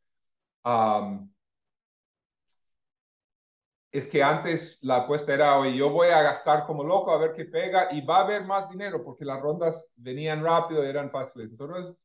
[3.98, 7.34] Es que antes la apuesta era, oye, yo voy a gastar como loco a ver
[7.34, 11.50] qué pega y va a haber más dinero porque las rondas venían rápido eran fáciles.
[11.52, 11.96] Entonces,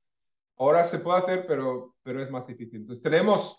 [0.57, 2.83] ahora se puede hacer, pero, pero es más difícil.
[2.83, 3.57] Entonces, tenemos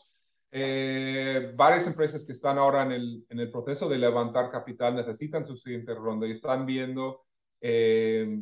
[0.51, 5.45] eh, varias empresas que están ahora en el, en el proceso de levantar capital necesitan
[5.45, 7.23] su siguiente ronda y están viendo
[7.61, 8.39] eh,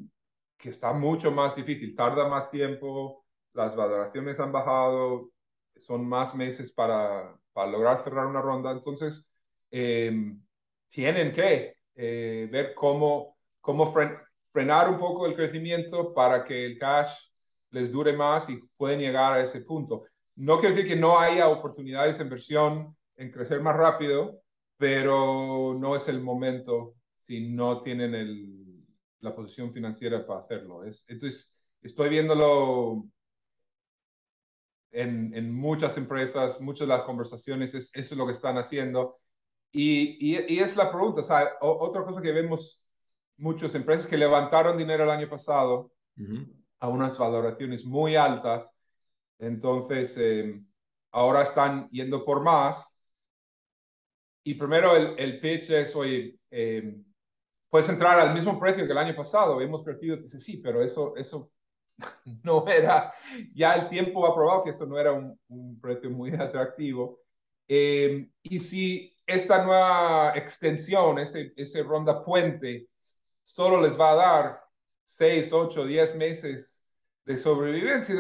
[0.58, 5.32] que está mucho más difícil, tarda más tiempo, las valoraciones han bajado,
[5.78, 8.72] son más meses para, para lograr cerrar una ronda.
[8.72, 9.29] Entonces,
[9.72, 10.34] eh,
[10.90, 13.94] tienen que ver cómo, cómo
[14.52, 17.10] frenar un poco el crecimiento para que el cash
[17.72, 20.06] les dure más y pueden llegar a ese punto.
[20.36, 24.42] No quiere decir que no haya oportunidades de inversión en crecer más rápido,
[24.78, 28.86] pero no es el momento si no tienen el,
[29.20, 30.86] la posición financiera para hacerlo.
[30.86, 33.06] Es, entonces, estoy viéndolo
[34.92, 39.20] en, en, muchas empresas, muchas de las conversaciones, es, eso es lo que están haciendo.
[39.72, 42.84] Y, y, es la pregunta, o sea, otra cosa que vemos
[43.38, 45.92] muchas empresas que levantaron dinero el año pasado
[46.80, 48.80] a unas valoraciones muy altas
[49.40, 50.62] entonces, eh,
[51.12, 52.96] ahora están yendo por más.
[54.44, 56.96] Y primero el, el pitch es, oye, eh,
[57.70, 59.62] puedes entrar al mismo precio que el año pasado.
[59.62, 60.18] Hemos crecido.
[60.18, 61.52] Dice, sí, pero eso, eso
[62.44, 63.14] no era,
[63.54, 67.20] ya el tiempo ha probado que eso no era un, un precio muy atractivo.
[67.68, 72.88] Eh, y si esta nueva extensión, ese, ese ronda puente,
[73.44, 74.62] solo les va a dar
[75.06, 76.84] 6, 8, 10 meses
[77.26, 78.16] de sobrevivencia.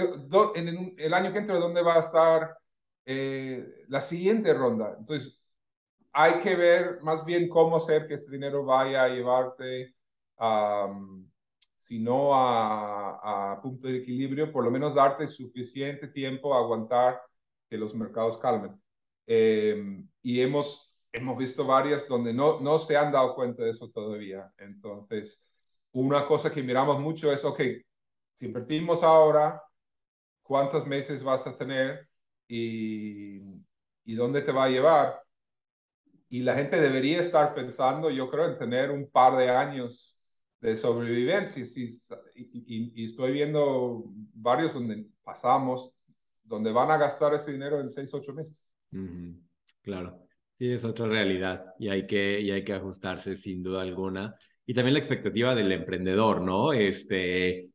[0.55, 2.57] en el año que entra, ¿dónde va a estar
[3.05, 4.95] eh, la siguiente ronda?
[4.99, 5.41] Entonces,
[6.13, 9.95] hay que ver más bien cómo hacer que este dinero vaya a llevarte,
[11.99, 17.21] no a, a, punto de equilibrio, por lo menos darte suficiente tiempo a aguantar
[17.69, 18.79] que los mercados calmen.
[19.27, 23.89] Em, y hemos, hemos visto varias donde no, no se han dado cuenta de eso
[23.89, 24.51] todavía.
[24.57, 25.47] Entonces,
[25.91, 27.61] una cosa que miramos mucho es, ok,
[28.35, 29.61] si invertimos ahora,
[30.43, 32.07] ¿cuántos meses vas a tener
[32.47, 33.41] y,
[34.05, 35.21] y dónde te va a llevar?
[36.29, 40.21] Y la gente debería estar pensando, yo creo, en tener un par de años
[40.61, 41.65] de sobrevivencia.
[42.35, 44.03] y, estoy viendo
[44.33, 45.91] varios donde pasamos,
[46.43, 48.55] donde van a gastar ese dinero en seis, ocho meses.
[49.81, 50.28] Claro.
[50.59, 54.35] Sí, es otra realidad y hay que, y hay que ajustarse sin duda alguna.
[54.65, 56.73] Y también la expectativa del emprendedor, ¿no?
[56.73, 57.69] Este,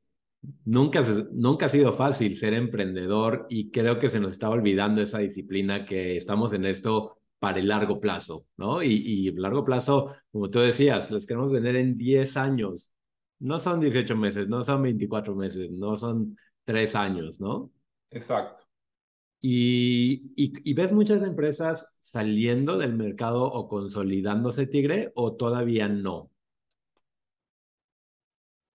[0.67, 5.19] nunca, nunca ha sido fácil ser emprendedor y creo que se nos está olvidando esa
[5.19, 8.83] disciplina que estamos en esto para el largo plazo, ¿no?
[8.83, 12.93] Y, y largo plazo, como tú decías, les queremos vender en 10 años.
[13.39, 17.71] No son 18 meses, no son 24 meses, no son 3 años, ¿no?
[18.11, 18.65] Exacto.
[19.41, 26.31] Y, y, y ves muchas empresas saliendo del mercado o consolidándose, Tigre, o todavía no?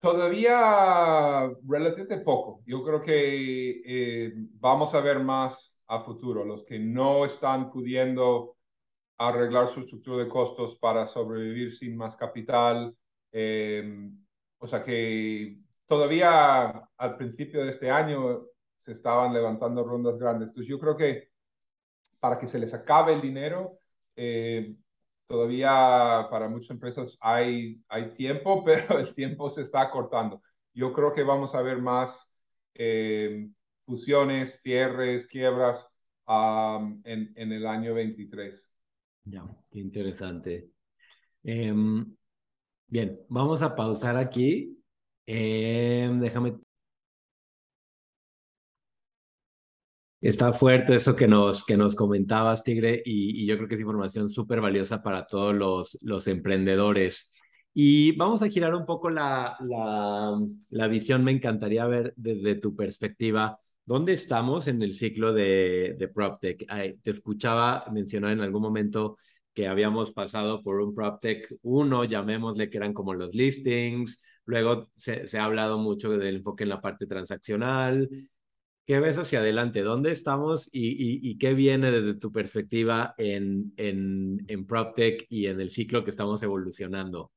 [0.01, 2.61] Todavía relativamente poco.
[2.65, 6.43] Yo creo que eh, vamos a ver más a futuro.
[6.43, 8.57] Los que no están pudiendo
[9.17, 12.93] arreglar su estructura de costos para sobrevivir sin más capital.
[13.31, 14.09] Eh,
[14.57, 20.49] o sea que todavía al principio de este año se estaban levantando rondas grandes.
[20.49, 21.28] Entonces yo creo que
[22.19, 23.79] para que se les acabe el dinero.
[24.15, 24.75] Eh,
[25.27, 30.41] todavía para muchas empresas hay, hay tiempo, pero el tiempo se está acortando.
[30.73, 32.35] Yo creo que vamos a ver más
[32.73, 33.49] eh,
[33.85, 35.93] fusiones, cierres, quiebras
[36.27, 38.71] en, en, el año 23.
[39.25, 40.69] Ya, qué interesante.
[41.43, 42.15] Em,
[42.87, 44.79] bien, vamos a pausar aquí.
[45.25, 46.59] Em, déjame
[50.21, 54.29] Está fuerte eso que nos, que nos comentabas, Tigre, y, yo creo que es información
[54.29, 57.31] súper valiosa para todos los, los emprendedores.
[57.73, 59.55] Y vamos a girar un poco la,
[60.69, 61.23] la, visión.
[61.23, 66.65] Me encantaría ver desde tu perspectiva, ¿dónde estamos en el ciclo de, de PropTech?
[67.01, 69.17] te escuchaba mencionar en algún momento
[69.53, 75.27] que habíamos pasado por un PropTech 1, llamémosle que eran como los listings, luego se,
[75.27, 78.09] se ha hablado mucho del enfoque en la parte transaccional,
[78.89, 79.83] ¿Qué ves hacia adelante?
[79.83, 85.61] ¿Dónde estamos y, y, qué viene desde tu perspectiva en, en, en PropTech y en
[85.61, 87.31] el ciclo que estamos evolucionando?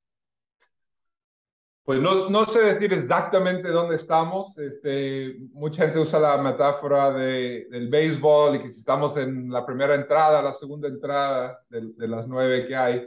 [1.85, 4.57] Pues no, no sé decir exactamente dónde estamos.
[4.57, 9.67] Este, mucha gente usa la metáfora de, del béisbol y que si estamos en la
[9.67, 13.07] primera entrada, la segunda entrada de, de las nueve que hay.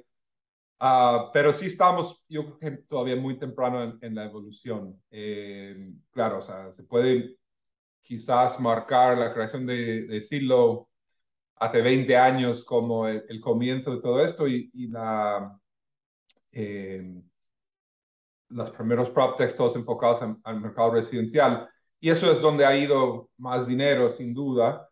[0.80, 5.02] Uh, pero sí estamos, yo creo que todavía muy temprano en, en la evolución.
[5.10, 7.38] Eh, claro, o sea, se puede
[8.06, 10.88] quizás marcar la creación de, de Silo
[11.56, 15.60] hace 20 años como el, comienzo de todo esto y, la,
[16.52, 17.22] eh,
[18.50, 21.68] los primeros prop textos enfocados al mercado residencial.
[22.00, 24.88] Y eso es donde ha ido más dinero, sin duda,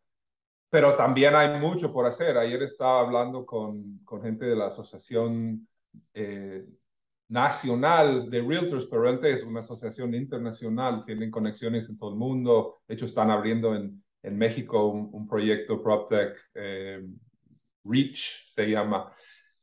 [0.71, 2.35] pero también hay mucho por hacer.
[2.35, 5.67] Ayer estaba hablando con, con gente de la Asociación
[6.15, 6.65] eh,
[7.33, 12.81] nacional de realtors, pero antes es una asociación internacional, tienen conexiones en todo el mundo.
[12.87, 17.03] De hecho, están abriendo en, en México un, proyecto PropTech, eh,
[17.83, 19.11] Reach se llama.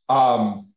[0.08, 0.72] Um,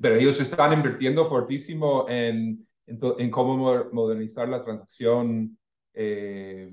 [0.00, 5.58] pero ellos están invirtiendo fuertísimo en, en, cómo modernizar la transacción
[5.92, 6.72] eh,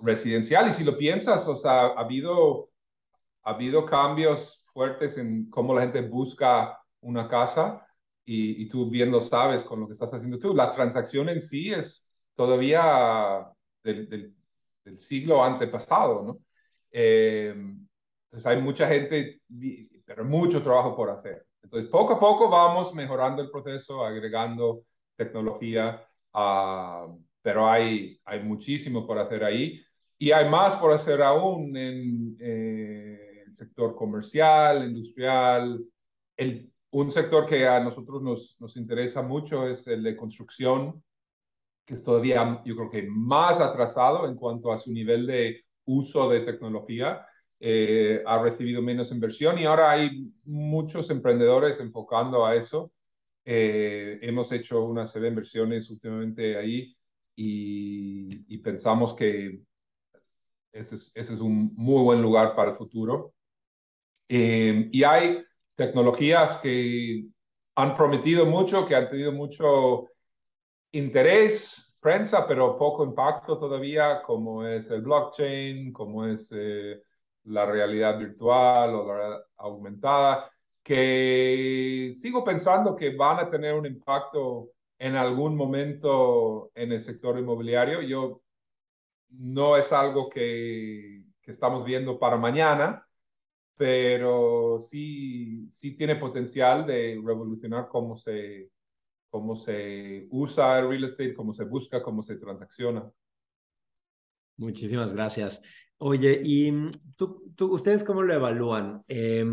[0.00, 0.68] residencial.
[0.68, 2.70] Y si lo piensas, o sea, ha habido,
[3.44, 7.86] ha habido cambios fuertes en cómo la gente busca una casa
[8.24, 11.72] y, tú bien lo sabes con lo que estás haciendo tú, la transacción en sí
[11.72, 13.46] es todavía
[13.82, 16.38] del, del, siglo antepasado, ¿no?
[16.90, 19.40] Eh, entonces hay mucha gente,
[20.04, 21.46] pero mucho trabajo por hacer.
[21.62, 24.84] Entonces poco a poco vamos mejorando el proceso, agregando
[25.16, 29.82] tecnología, uh, pero hay, hay muchísimo por hacer ahí
[30.18, 35.84] y hay más por hacer aún en eh, el sector comercial, industrial,
[36.36, 41.02] el un sector que a nosotros nos, nos interesa mucho es el de construcción,
[41.84, 46.28] que es todavía, yo creo que más atrasado en cuanto a su nivel de uso
[46.30, 47.26] de tecnología.
[47.58, 52.92] Eh, ha recibido menos inversión y ahora hay muchos emprendedores enfocando a eso.
[53.44, 56.96] Eh, hemos hecho una serie de inversiones últimamente ahí
[57.34, 59.60] y, pensamos que
[60.72, 63.34] ese es, ese es, un muy buen lugar para el futuro.
[64.28, 65.44] Eh, y hay
[65.76, 67.24] tecnologías que
[67.76, 70.08] han prometido mucho, que han tenido mucho
[70.92, 77.02] interés, prensa, pero poco impacto todavía, como es el blockchain, como es eh,
[77.44, 80.50] la realidad virtual o la realidad aumentada,
[80.82, 87.38] que sigo pensando que van a tener un impacto en algún momento en el sector
[87.38, 88.02] inmobiliario.
[88.02, 88.42] Yo
[89.30, 93.03] no es algo que, que estamos viendo para mañana,
[93.76, 98.70] pero sí, sí tiene potencial de revolucionar cómo se,
[99.30, 103.10] cómo se usa el real estate, cómo se busca, cómo se transacciona.
[104.56, 105.60] Muchísimas gracias.
[105.98, 109.02] Oye, ¿y mm, tú, tú, ustedes cómo lo evalúan?
[109.08, 109.44] Eh,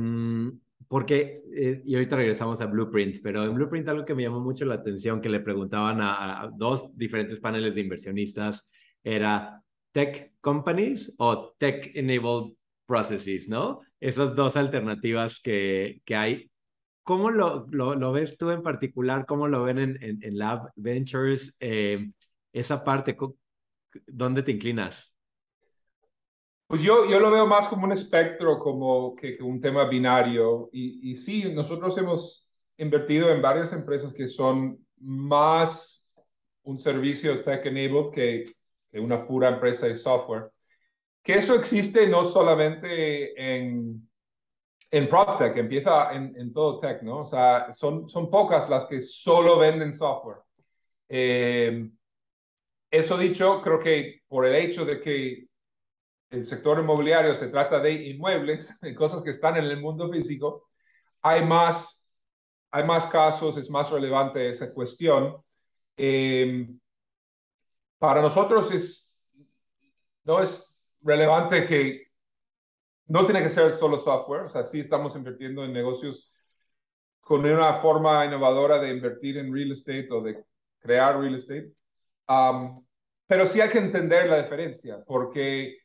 [0.88, 4.66] porque, eh, y ahorita regresamos a Blueprint, pero en Blueprint algo que me llamó mucho
[4.66, 8.68] la atención, que le preguntaban a, a dos diferentes paneles de inversionistas,
[9.04, 9.64] era
[9.94, 12.54] tech companies o tech enabled
[12.92, 13.80] processes, ¿no?
[14.02, 16.52] Esas dos alternativas que, que hay.
[17.04, 19.26] ¿Cómo lo, lo, lo, ves tú en particular?
[19.26, 21.56] ¿Cómo lo ven en, en, en Lab Ventures?
[21.62, 22.12] Eh,
[22.52, 23.16] esa parte,
[24.08, 25.14] ¿dónde te inclinas?
[26.68, 30.70] Pues yo, yo lo veo más como un espectro, como que, un tema binario.
[30.74, 36.06] Y, y, sí, nosotros hemos invertido en varias empresas que son más
[36.64, 38.54] un servicio tech-enabled que,
[39.00, 40.52] una pura empresa de software.
[41.24, 44.10] Que eso existe no solamente en,
[44.90, 47.20] en PropTech, empieza en, en, todo tech, ¿no?
[47.20, 50.40] O sea, son, son pocas las que solo venden software.
[51.08, 51.90] Eh,
[52.90, 55.48] eso dicho, creo que por el hecho de que
[56.30, 60.70] el sector inmobiliario se trata de inmuebles, de cosas que están en el mundo físico,
[61.22, 62.06] hay más,
[62.72, 65.38] hay más casos, es más relevante esa cuestión.
[65.98, 66.68] Eh,
[68.00, 69.14] para nosotros es,
[70.24, 70.71] no es
[71.02, 72.04] relevante que
[73.08, 76.32] no tiene que ser solo software, o sea, sí estamos invirtiendo en negocios
[77.20, 80.44] con una forma innovadora de invertir en real estate o de
[80.80, 81.72] crear real estate.
[83.28, 85.78] Pero sí hay que entender la diferencia, porque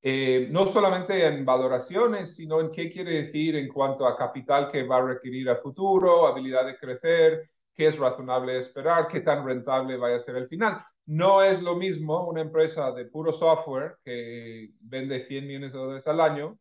[0.00, 4.84] eh, no solamente en valoraciones, sino en qué quiere decir en cuanto a capital que
[4.84, 9.96] va a requerir a futuro, habilidad de crecer, qué es razonable esperar, qué tan rentable
[9.96, 10.84] vaya a ser el final.
[11.06, 16.06] No es lo mismo una empresa de puro software que vende 100 millones de dólares
[16.06, 16.58] al año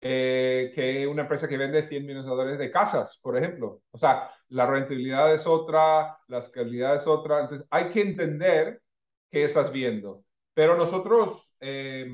[0.00, 3.82] eh, que una empresa que vende 100 millones de dólares de casas, por ejemplo.
[3.90, 7.40] O sea, la rentabilidad es otra, las calidades es otra.
[7.40, 8.82] Entonces, hay que entender
[9.30, 10.24] qué estás viendo.
[10.54, 11.56] Pero nosotros...
[11.60, 12.08] Eh,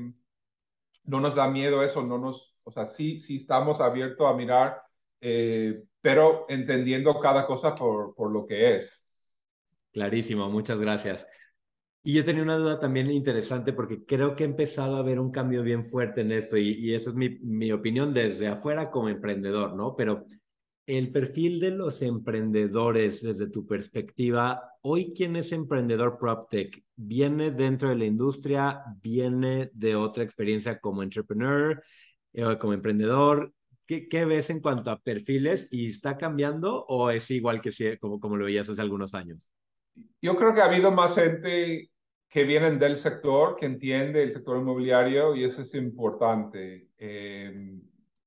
[1.05, 4.81] no nos da miedo eso, no nos, o sea, sí, sí estamos abiertos a mirar,
[5.21, 9.05] eh, pero entendiendo cada cosa por, por lo que es.
[9.91, 11.27] Clarísimo, muchas gracias.
[12.05, 15.31] Y yo tenía una duda también interesante porque creo que he empezado a ver un
[15.31, 19.07] cambio bien fuerte en esto y, y eso es mi, mi opinión desde afuera como
[19.07, 19.95] emprendedor, ¿no?
[19.95, 20.25] Pero
[20.85, 27.89] el perfil de los emprendedores desde tu perspectiva, hoy quién es emprendedor PropTech, viene dentro
[27.89, 31.81] de la industria, viene de otra experiencia como entrepreneur,
[32.33, 33.53] eh, como emprendedor.
[33.87, 37.97] ¿Qué, ¿Qué, ves en cuanto a perfiles y está cambiando o es igual que si,
[37.97, 39.49] como, como lo veías hace algunos años?
[40.21, 41.91] Yo creo que ha habido más gente
[42.33, 46.89] que vienen del sector, que entiende el sector inmobiliario y eso es importante.
[46.97, 47.79] Eh,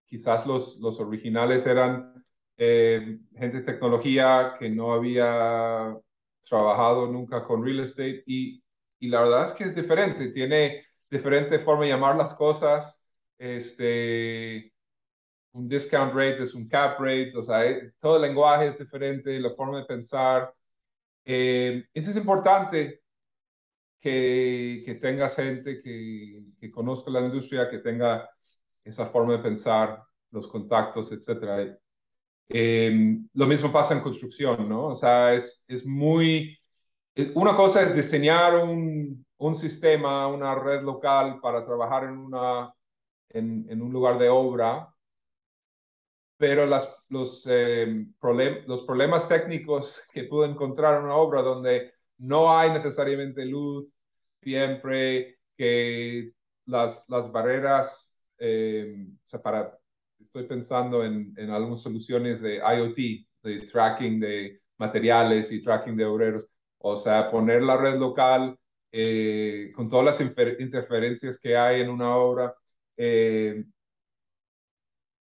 [0.04, 2.24] quizás los, los originales eran
[2.56, 5.98] eh, gente de tecnología que no había
[6.48, 8.62] trabajado nunca con real estate y,
[9.00, 13.04] y la verdad es que es diferente, tiene diferente forma de llamar las cosas,
[13.36, 14.72] este,
[15.50, 19.40] un discount rate es un cap rate, o sea, eh, todo el lenguaje es diferente,
[19.40, 20.54] la forma de pensar.
[21.24, 23.00] Eh, eso es importante
[24.00, 28.28] que, que tengas gente que, conozca la industria, que tenga
[28.84, 31.78] esa forma de pensar, los contactos, etcétera.
[32.48, 34.88] Eh, lo mismo pasa en construcción, ¿no?
[34.88, 36.58] O sea, es, es muy...
[37.14, 42.72] Eh, una cosa es diseñar un, un sistema, una red local para trabajar en, una,
[43.30, 44.92] en, un lugar de obra,
[46.38, 48.06] pero los, eh,
[48.66, 53.86] los problemas técnicos que puedo encontrar en una obra donde no hay necesariamente luz
[54.42, 56.32] siempre, que
[56.66, 59.78] las, las barreras, eh, o para
[60.20, 62.96] estoy pensando en, en algunas soluciones de IoT,
[63.42, 66.46] de tracking de materiales y tracking de obreros.
[66.78, 68.58] O sea, poner la red local
[68.92, 72.54] eh, con todas las interferencias que hay en una obra.
[72.96, 73.64] Eh,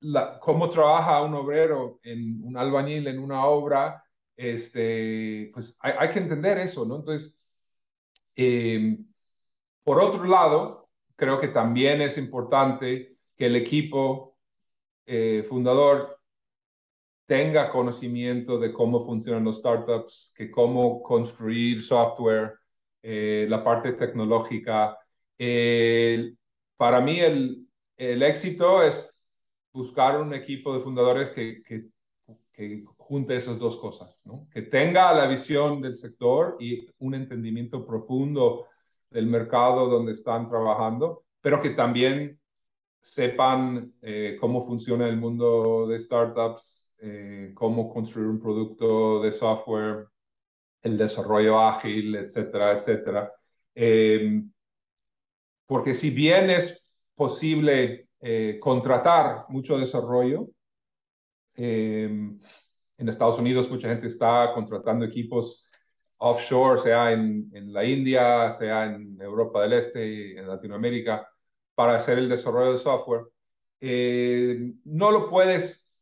[0.00, 4.01] la, cómo trabaja un obrero, en un albañil en una obra,
[4.42, 6.96] este, pues hay, hay que entender eso, ¿no?
[6.96, 7.40] Entonces,
[8.34, 8.98] eh,
[9.84, 14.36] por otro lado, creo que también es importante que el equipo
[15.06, 16.18] eh, fundador
[17.26, 22.54] tenga conocimiento de cómo funcionan los startups, que cómo construir software,
[23.02, 24.98] eh, la parte tecnológica.
[26.76, 27.66] Para mí el,
[27.96, 29.08] el, éxito es
[29.72, 34.48] buscar un equipo de fundadores que, que junte esas dos cosas, ¿no?
[34.50, 38.68] que tenga la visión del sector y un entendimiento profundo
[39.10, 42.40] del mercado donde están trabajando, pero que también
[43.02, 50.06] sepan eh, cómo funciona el mundo de startups, eh, cómo construir un producto de software,
[50.80, 53.30] el desarrollo ágil, etcétera, etcétera.
[53.74, 54.42] Eh,
[55.66, 56.82] porque si vienes
[57.14, 60.48] posible eh, contratar mucho desarrollo.
[62.98, 65.70] En Estados Unidos mucha gente está contratando equipos
[66.18, 71.28] offshore, sea en, en, la India, sea en Europa del Este, en Latinoamérica,
[71.74, 73.26] para hacer el desarrollo de software.
[73.80, 75.92] Eh, no lo puedes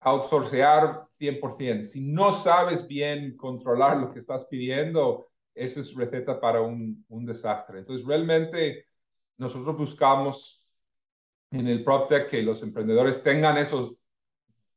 [0.00, 1.84] outsourcear 100%.
[1.84, 7.26] Si no sabes bien controlar lo que estás pidiendo, esa es receta para un, un
[7.26, 7.80] desastre.
[7.80, 8.86] Entonces, realmente
[9.38, 10.64] nosotros buscamos
[11.50, 13.94] en el PropTech que los emprendedores tengan esos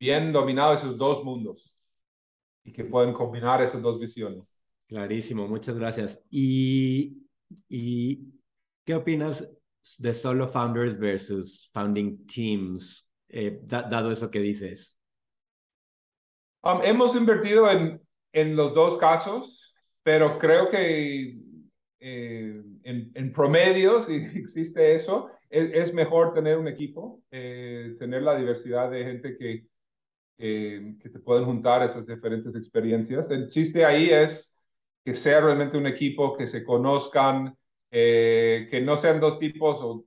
[0.05, 1.73] bien dominados esos dos mundos
[2.63, 4.43] y que pueden combinar esas dos visiones.
[4.87, 6.21] Clarísimo, muchas gracias.
[6.29, 7.23] ¿Y,
[7.67, 8.19] y
[8.85, 9.47] qué opinas
[9.97, 14.99] de solo founders versus founding teams, eh, dado eso que dices?
[16.61, 17.99] Um, hemos invertido en,
[18.31, 21.35] en los dos casos, pero creo que
[21.99, 28.35] eh, en, en, promedio, si existe eso, es, mejor tener un equipo, eh, tener la
[28.35, 29.65] diversidad de gente que,
[30.37, 33.31] que te pueden juntar esas diferentes experiencias.
[33.31, 34.55] El chiste ahí es
[35.05, 37.55] que sea realmente un equipo, que se conozcan,
[37.91, 40.05] eh, que no sean dos tipos o,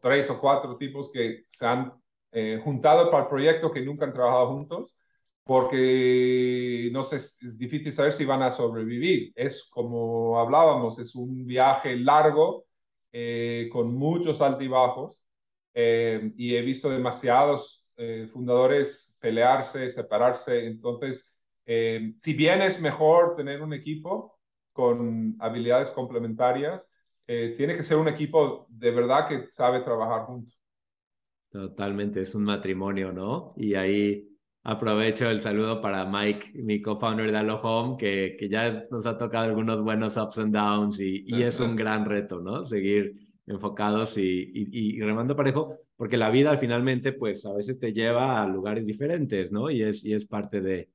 [0.00, 1.92] tres o cuatro tipos que se han
[2.30, 4.96] eh, juntado para el proyecto que nunca han trabajado juntos,
[5.44, 9.32] porque no sé, es difícil saber si van a sobrevivir.
[9.34, 12.66] Es como hablábamos, es un viaje largo
[13.12, 15.24] eh, con muchos altibajos
[15.74, 17.81] y he visto demasiados
[18.32, 21.32] fundadores pelearse, separarse, entonces,
[21.64, 24.38] si bien es mejor tener un equipo
[24.72, 26.90] con habilidades complementarias,
[27.26, 30.58] eh, tiene que ser un equipo de verdad que sabe trabajar juntos.
[31.50, 33.54] Totalmente, es un matrimonio, ¿no?
[33.56, 34.28] Y ahí
[34.64, 39.18] aprovecho el saludo para Mike, mi co-founder de Allo Home, que, que ya nos ha
[39.18, 42.64] tocado algunos buenos ups and downs y, y es un gran reto, ¿no?
[42.64, 47.92] Seguir enfocados y, y, y, remando parejo, porque la vida finalmente, pues a veces te
[47.92, 49.70] lleva a lugares diferentes, ¿no?
[49.70, 50.90] Y es, y es parte de...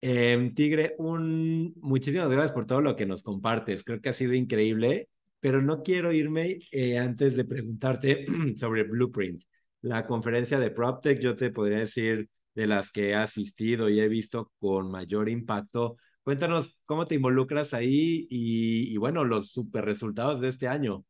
[0.00, 1.74] Eh, Tigre, un...
[1.82, 3.84] muchísimas gracias por todo lo que nos compartes.
[3.84, 8.24] Creo que ha sido increíble pero no quiero irme eh, antes de preguntarte
[8.56, 9.42] sobre Blueprint.
[9.82, 14.08] La conferencia de PropTech, yo te podría decir de las que he asistido y he
[14.08, 15.98] visto con mayor impacto.
[16.22, 21.04] Cuéntanos cómo te involucras ahí y, y bueno, los super resultados de este año.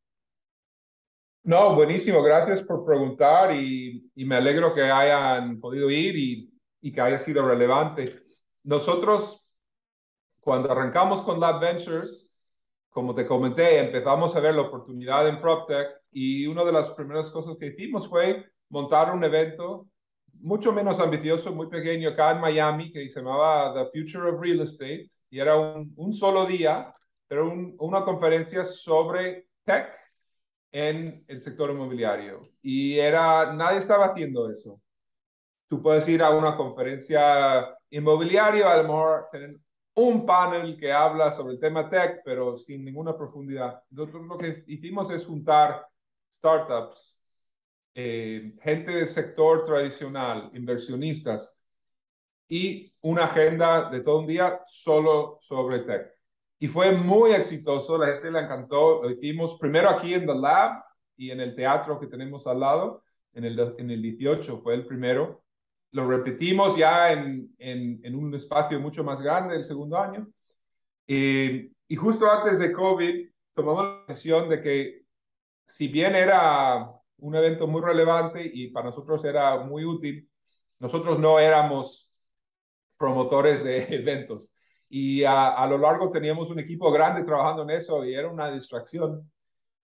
[1.43, 2.22] No, buenísimo.
[2.22, 7.18] Gracias por preguntar y, y me alegro que hayan podido ir y, y, que haya
[7.18, 8.22] sido relevante.
[8.62, 9.47] Nosotros,
[10.41, 12.30] cuando arrancamos con Lab Ventures,
[12.91, 17.30] como te comenté, empezamos a ver la oportunidad en PropTech y una de las primeras
[17.30, 19.86] cosas que hicimos fue montar un evento
[20.41, 24.61] mucho menos ambicioso, muy pequeño acá en Miami, que se llamaba The Future of Real
[24.61, 26.95] Estate y era un, un solo día,
[27.28, 29.99] pero una conferencia sobre tech
[30.73, 32.43] en el sector inmobiliario.
[32.62, 34.81] Y era, nadie estaba haciendo eso.
[35.68, 39.29] Tú puedes ir a una conferencia inmobiliaria, a lo mejor
[39.95, 43.83] un panel que habla sobre el tema tech, pero sin ninguna profundidad.
[43.91, 45.87] Nosotros lo que hicimos es juntar
[46.33, 47.21] startups,
[47.95, 51.61] eh, gente del sector tradicional, inversionistas,
[52.49, 56.20] y una agenda de todo un día solo sobre tech.
[56.61, 59.02] Y fue muy exitoso, la gente le encantó.
[59.02, 60.84] Lo hicimos primero aquí en The Lab
[61.16, 63.02] y en el teatro que tenemos al lado,
[63.32, 65.42] en el, en el 18 fue el primero
[65.92, 70.28] lo repetimos ya en, en, un espacio mucho más grande el segundo año.
[71.06, 75.02] y justo antes de COVID tomamos la decisión de que
[75.66, 76.88] si bien era
[77.18, 80.28] un evento muy relevante y para nosotros era muy útil,
[80.78, 82.08] nosotros no éramos
[82.96, 84.54] promotores de eventos.
[84.93, 89.30] Y a, lo largo teníamos un equipo grande trabajando en eso y era una distracción.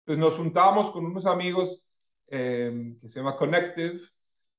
[0.00, 1.88] Entonces nos juntamos con unos amigos
[2.28, 4.00] eh, que se llama Connective,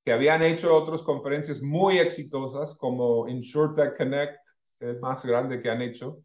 [0.04, 4.39] que habían hecho otras conferencias muy exitosas como InsurTech Connect,
[4.82, 6.20] el más grande que han hecho,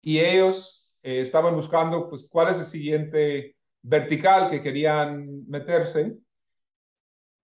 [0.00, 6.16] y ellos eh, estaban buscando pues cuál es el siguiente vertical que querían meterse.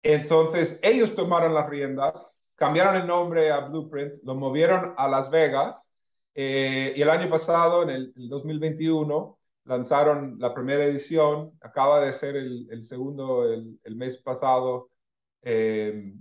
[0.02, 5.94] Entonces ellos tomaron las riendas, cambiaron el nombre a Blueprint, lo movieron a Las Vegas
[6.34, 12.36] eh, y el año pasado, en el, 2021, lanzaron la primera edición, acaba de ser
[12.36, 14.90] el, el segundo el, el mes pasado
[15.42, 16.14] eh,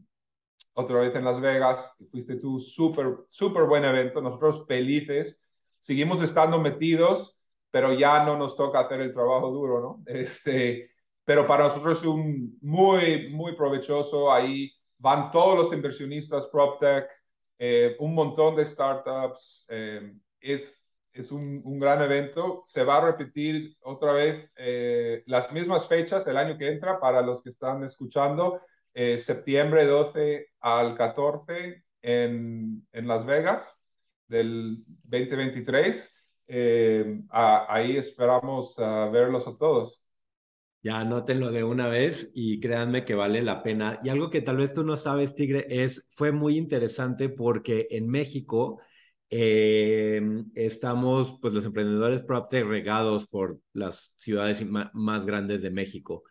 [0.75, 5.43] otra vez en Las Vegas, fuiste tú, súper, súper buen evento, nosotros felices,
[5.81, 10.03] seguimos estando metidos, pero ya no nos toca hacer el trabajo duro, ¿no?
[10.07, 10.91] Este,
[11.25, 14.71] pero para nosotros es un muy, muy provechoso, ahí
[15.05, 17.07] van todos los inversionistas, PropTech,
[17.59, 20.83] eh, un montón de startups, eh, es,
[21.13, 22.65] es un, un, gran evento.
[22.67, 27.21] Se va a repetir otra vez eh, las mismas fechas el año que entra para
[27.21, 28.63] los que están escuchando.
[28.95, 33.79] Eh, septiembre 12 al 14 en, en Las Vegas
[34.27, 36.17] del 2023.
[36.47, 40.04] Eh, ahí esperamos verlos a todos.
[40.85, 44.01] Ya anótenlo de una vez y créanme que vale la pena.
[44.05, 48.07] Y algo que tal vez tú no sabes, Tigre, es, fue muy interesante porque en
[48.07, 48.81] México
[49.31, 50.21] eh,
[50.55, 54.63] estamos, pues los emprendedores PropTech regados por las ciudades
[54.93, 56.23] más grandes de México.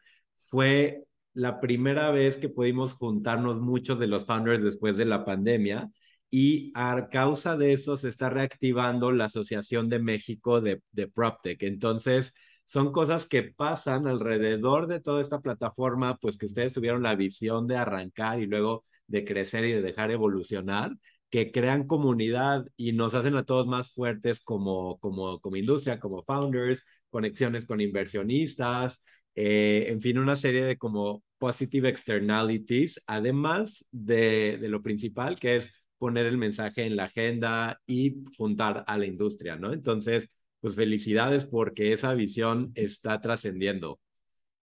[0.49, 5.89] Fue la primera vez que pudimos juntarnos muchos de los founders después de la pandemia
[6.29, 11.63] y a causa de eso se está reactivando la Asociación de México de, de PropTech.
[11.63, 12.33] Entonces,
[12.66, 17.68] son cosas que pasan alrededor de toda esta plataforma, pues que ustedes tuvieron la visión
[17.68, 20.91] de arrancar y luego de crecer y de dejar evolucionar,
[21.30, 26.24] que crean comunidad y nos hacen a todos más fuertes como, como, como industria, como
[26.24, 29.01] founders, conexiones con inversionistas,
[29.36, 35.57] eh, en fin, una serie de como positive externalities, además de, de lo principal, que
[35.57, 39.74] es poner el mensaje en la agenda y juntar a la industria, ¿no?
[39.74, 40.30] Entonces,
[40.64, 43.99] pues felicidades porque esa visión está trascendiendo.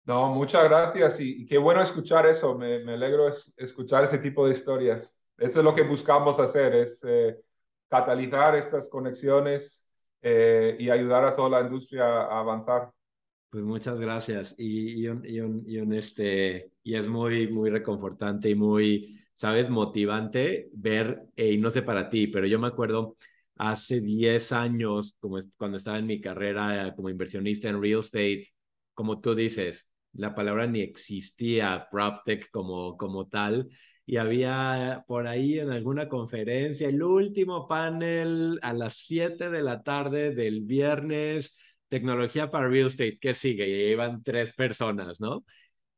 [0.07, 2.57] No, muchas gracias y, qué bueno escuchar eso.
[2.57, 3.29] Me, me, alegro
[3.59, 5.23] escuchar ese tipo de historias.
[5.37, 7.37] Eso es lo que buscamos hacer, es eh,
[7.91, 9.87] catalizar estas conexiones
[10.23, 12.91] eh, y ayudar a toda la industria a avanzar.
[13.51, 17.69] Pues muchas gracias y, y, un, y, un, y, un, este, y es muy, muy
[17.69, 23.19] reconfortante y muy, sabes, motivante ver, y no sé para ti, pero yo me acuerdo
[23.71, 28.49] hace 10 años, como cuando estaba en mi carrera como inversionista en real estate,
[28.95, 33.69] como tú dices, la palabra ni existía, PropTech como, como tal,
[34.05, 39.83] y había por ahí en alguna conferencia el último panel a las 7 de la
[39.83, 41.55] tarde del viernes,
[41.89, 43.69] tecnología para real estate, ¿qué sigue?
[43.69, 45.45] Y iban tres personas, ¿no?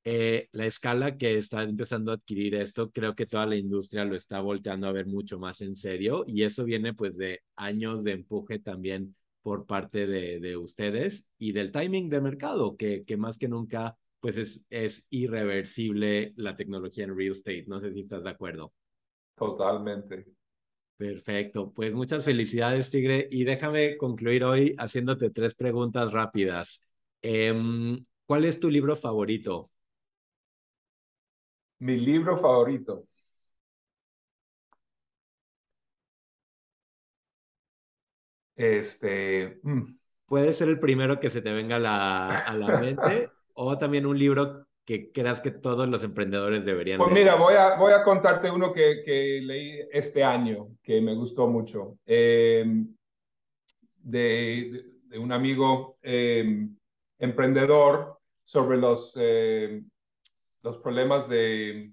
[0.07, 4.15] Eh, la escala que está empezando a adquirir esto, creo que toda la industria lo
[4.17, 8.13] está volteando a ver mucho más en serio y eso viene pues de años de
[8.13, 13.39] empuje también por parte de, de ustedes y del timing de mercado, que, que más
[13.39, 17.65] que nunca pues es, es irreversible la tecnología en real estate.
[17.67, 18.73] No sé si estás de acuerdo.
[19.37, 20.27] Totalmente.
[20.97, 23.29] Perfecto, pues muchas felicidades, Tigre.
[23.31, 26.81] Y déjame concluir hoy haciéndote tres preguntas rápidas.
[27.21, 29.71] Em, ¿Cuál es tu libro favorito?
[31.85, 33.05] Mi libro favorito.
[38.57, 39.61] Este.
[39.63, 39.99] Mm.
[40.25, 44.07] Puede ser el primero que se te venga a la, a la mente o también
[44.07, 48.03] un libro que creas que todos los emprendedores deberían Pues mira, voy a, voy a
[48.03, 51.99] contarte uno que, que leí este año que me gustó mucho.
[52.07, 52.97] Em,
[53.99, 56.75] de, de, un amigo em,
[57.19, 59.87] emprendedor sobre los em,
[60.65, 61.93] los problemas de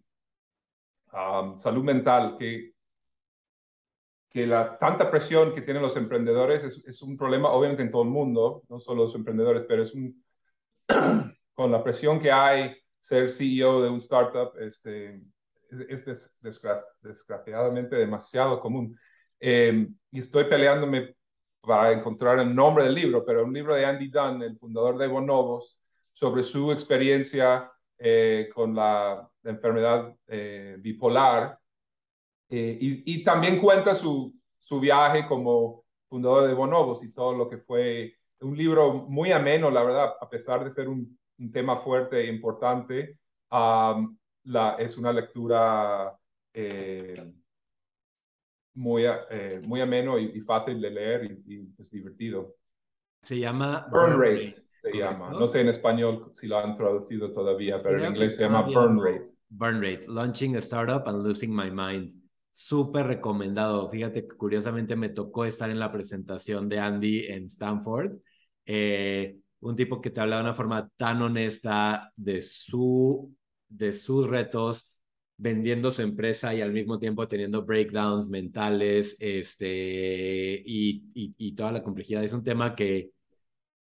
[1.12, 2.74] um, salud mental, que,
[4.30, 8.04] que la tanta presión que tienen los emprendedores es, es, un problema obviamente en todo
[8.04, 10.24] el mundo, no solo los emprendedores, pero es un,
[11.54, 15.22] con la presión que hay, ser CEO de un startup este,
[15.90, 16.34] es, es
[17.02, 18.98] desgraciadamente demasiado común.
[19.38, 21.16] Eh, y estoy peleándome
[21.60, 25.08] para encontrar el nombre del libro, pero un libro de Andy Dunn, el fundador de
[25.08, 25.82] Bonobos,
[26.14, 27.70] sobre su experiencia
[28.04, 31.58] eh, con la, enfermedad eh, bipolar
[32.50, 37.50] eh, y, y, también cuenta su, su viaje como fundador de Bonobos y todo lo
[37.50, 41.78] que fue un libro muy ameno, la verdad, a pesar de ser un, un tema
[41.78, 43.18] fuerte e importante,
[43.52, 46.16] um, la, es una lectura
[48.74, 49.06] muy,
[49.64, 52.56] muy ameno y, y, fácil de leer y, y pues, divertido.
[53.24, 55.32] Se llama Burn Rate se llama.
[55.32, 59.00] No sé en español si lo han traducido todavía, pero en inglés se llama Burn
[59.00, 59.32] Rate.
[59.50, 62.16] Burn Rate, Launching a Startup and Losing My Mind.
[62.52, 63.90] Súper recomendado.
[63.90, 68.18] Fíjate que curiosamente me tocó estar en la presentación de Andy en Stanford.
[68.66, 73.34] Eh, un tipo que te habla de una forma tan honesta de, su,
[73.70, 74.92] de sus retos,
[75.38, 81.72] vendiendo su empresa y al mismo tiempo teniendo breakdowns mentales este, y, y, y toda
[81.72, 82.24] la complejidad.
[82.24, 83.12] Es un tema que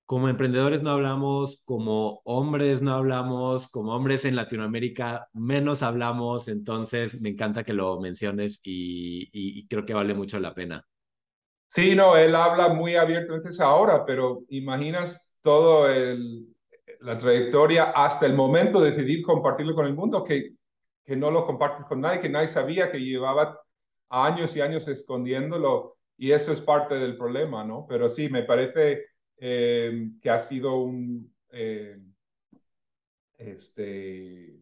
[0.05, 7.19] como emprendedores no hablamos, como hombres no hablamos, como hombres en Latinoamérica menos hablamos, entonces
[7.21, 10.85] me encanta que lo menciones y, creo que vale mucho la pena.
[11.67, 15.87] Sí, no, él habla muy abiertamente ahora, pero imaginas todo
[16.99, 20.51] la trayectoria hasta el momento de decidir compartirlo con el mundo, que,
[21.03, 23.59] que no lo compartes con nadie, que nadie sabía, que llevaba
[24.09, 27.85] años y años escondiéndolo y eso es parte del problema, ¿no?
[27.89, 29.12] Pero sí, me parece
[29.45, 31.99] eh, que ha sido un, eh,
[33.37, 34.55] este,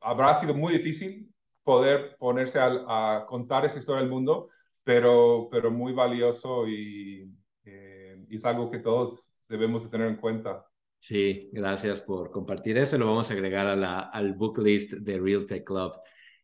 [0.00, 1.30] habrá sido muy difícil
[1.62, 4.48] poder ponerse a, contar esa historia al mundo,
[4.82, 7.30] pero, pero muy valioso y,
[7.66, 10.64] eh, y es algo que todos debemos de tener en cuenta.
[11.00, 12.96] Sí, gracias por compartir eso.
[12.96, 15.92] Lo vamos a agregar a la, al book list de Real Tech Club.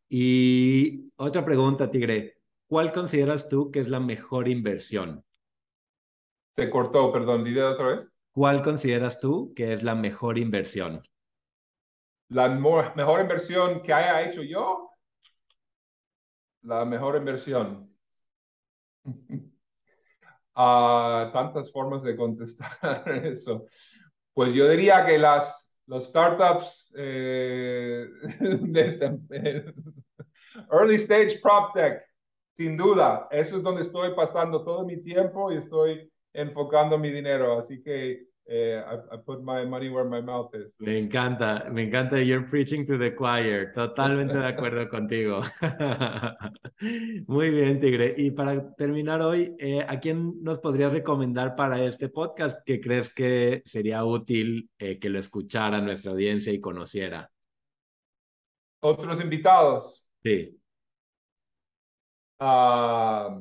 [0.06, 2.42] Y otra pregunta, Tigre.
[2.66, 5.24] ¿Cuál consideras tú que es la mejor inversión?
[6.60, 8.12] Se cortó, perdón, dile otra vez.
[8.32, 11.02] ¿Cuál consideras tú que es la mejor inversión?
[12.28, 14.90] La mejor inversión que haya hecho yo.
[16.60, 17.90] La mejor inversión.
[20.62, 23.66] Ah, tantas formas de contestar eso.
[24.34, 25.66] Pues yo diría que las
[26.00, 28.06] startups eh,
[28.60, 29.24] de,
[30.70, 32.02] early stage prop tech,
[32.58, 37.58] sin duda, eso es donde estoy pasando todo mi tiempo y estoy enfocando mi dinero.
[37.58, 40.74] Así que eh, I, put my money where my mouth is.
[40.80, 42.20] Me encanta, me encanta.
[42.20, 43.72] You're preaching to the choir.
[43.72, 45.40] Totalmente de acuerdo contigo.
[47.28, 48.12] Muy bien, Tigre.
[48.16, 53.14] Y para terminar hoy, eh, ¿a quién nos podrías recomendar para este podcast que crees
[53.14, 57.30] que sería útil eh, que lo escuchara nuestra audiencia y conociera?
[58.80, 60.08] Otros invitados.
[60.24, 60.58] Sí.
[62.40, 63.40] Ah,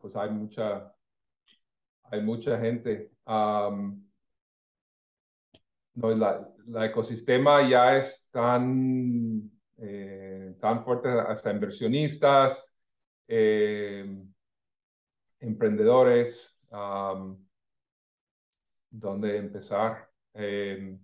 [0.00, 0.92] pues hay mucha,
[2.04, 3.10] hay mucha gente.
[3.26, 4.02] no,
[6.14, 12.76] la, la, ecosistema ya es tan, eh, tan fuerte hasta inversionistas,
[13.28, 14.22] eh,
[15.40, 16.60] emprendedores,
[18.90, 20.08] dónde empezar.
[20.34, 20.98] Eh,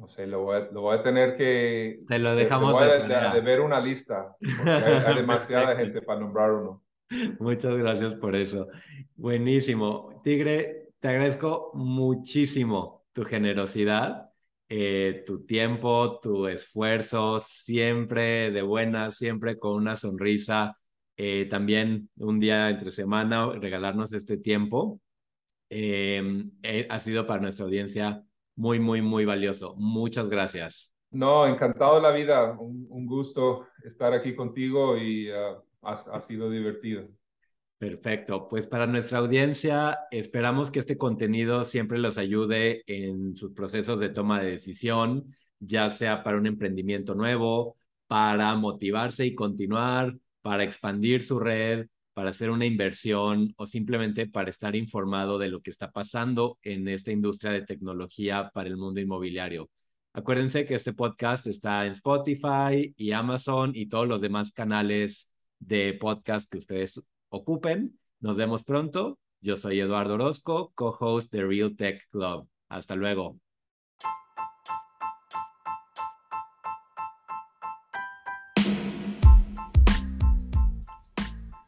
[0.00, 2.00] no sé, lo voy, a, lo voy a tener que...
[2.08, 6.82] Te lo dejamos de, ver una lista, porque hay, demasiada gente para nombrar uno.
[7.38, 8.68] Muchas gracias por eso.
[9.14, 10.22] Buenísimo.
[10.24, 14.30] Tigre, te agradezco muchísimo tu generosidad,
[14.70, 20.78] eh, tu tiempo, tu esfuerzo, siempre de buena, siempre con una sonrisa.
[21.18, 24.98] Eh, también un día entre semana regalarnos este tiempo.
[25.68, 28.24] Eh, ha sido para nuestra audiencia
[28.60, 29.74] muy, muy, muy valioso.
[29.78, 30.92] Muchas gracias.
[31.10, 32.56] No, encantado de la vida.
[32.58, 37.08] Un, gusto estar aquí contigo y uh, ha, sido divertido.
[37.78, 38.48] Perfecto.
[38.48, 44.10] Pues para nuestra audiencia, esperamos que este contenido siempre los ayude en sus procesos de
[44.10, 51.22] toma de decisión, ya sea para un emprendimiento nuevo, para motivarse y continuar, para expandir
[51.22, 55.90] su red, para hacer una inversión o simplemente para estar informado de lo que está
[55.90, 59.70] pasando en esta industria de tecnología para el mundo inmobiliario.
[60.12, 65.28] Acuérdense que este podcast está en Spotify y Amazon y todos los demás canales
[65.60, 67.98] de podcast que ustedes ocupen.
[68.18, 69.18] Nos vemos pronto.
[69.40, 72.48] Yo soy Eduardo Orozco, co-host de Real Tech Club.
[72.68, 73.38] Hasta luego.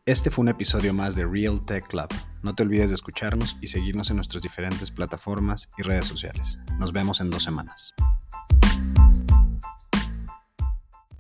[0.04, 2.08] Este fue un episodio más de Real Tech Club.
[2.42, 6.58] No te olvides de escucharnos y seguirnos en nuestras diferentes plataformas y redes sociales.
[6.80, 7.94] Nos vemos en dos semanas.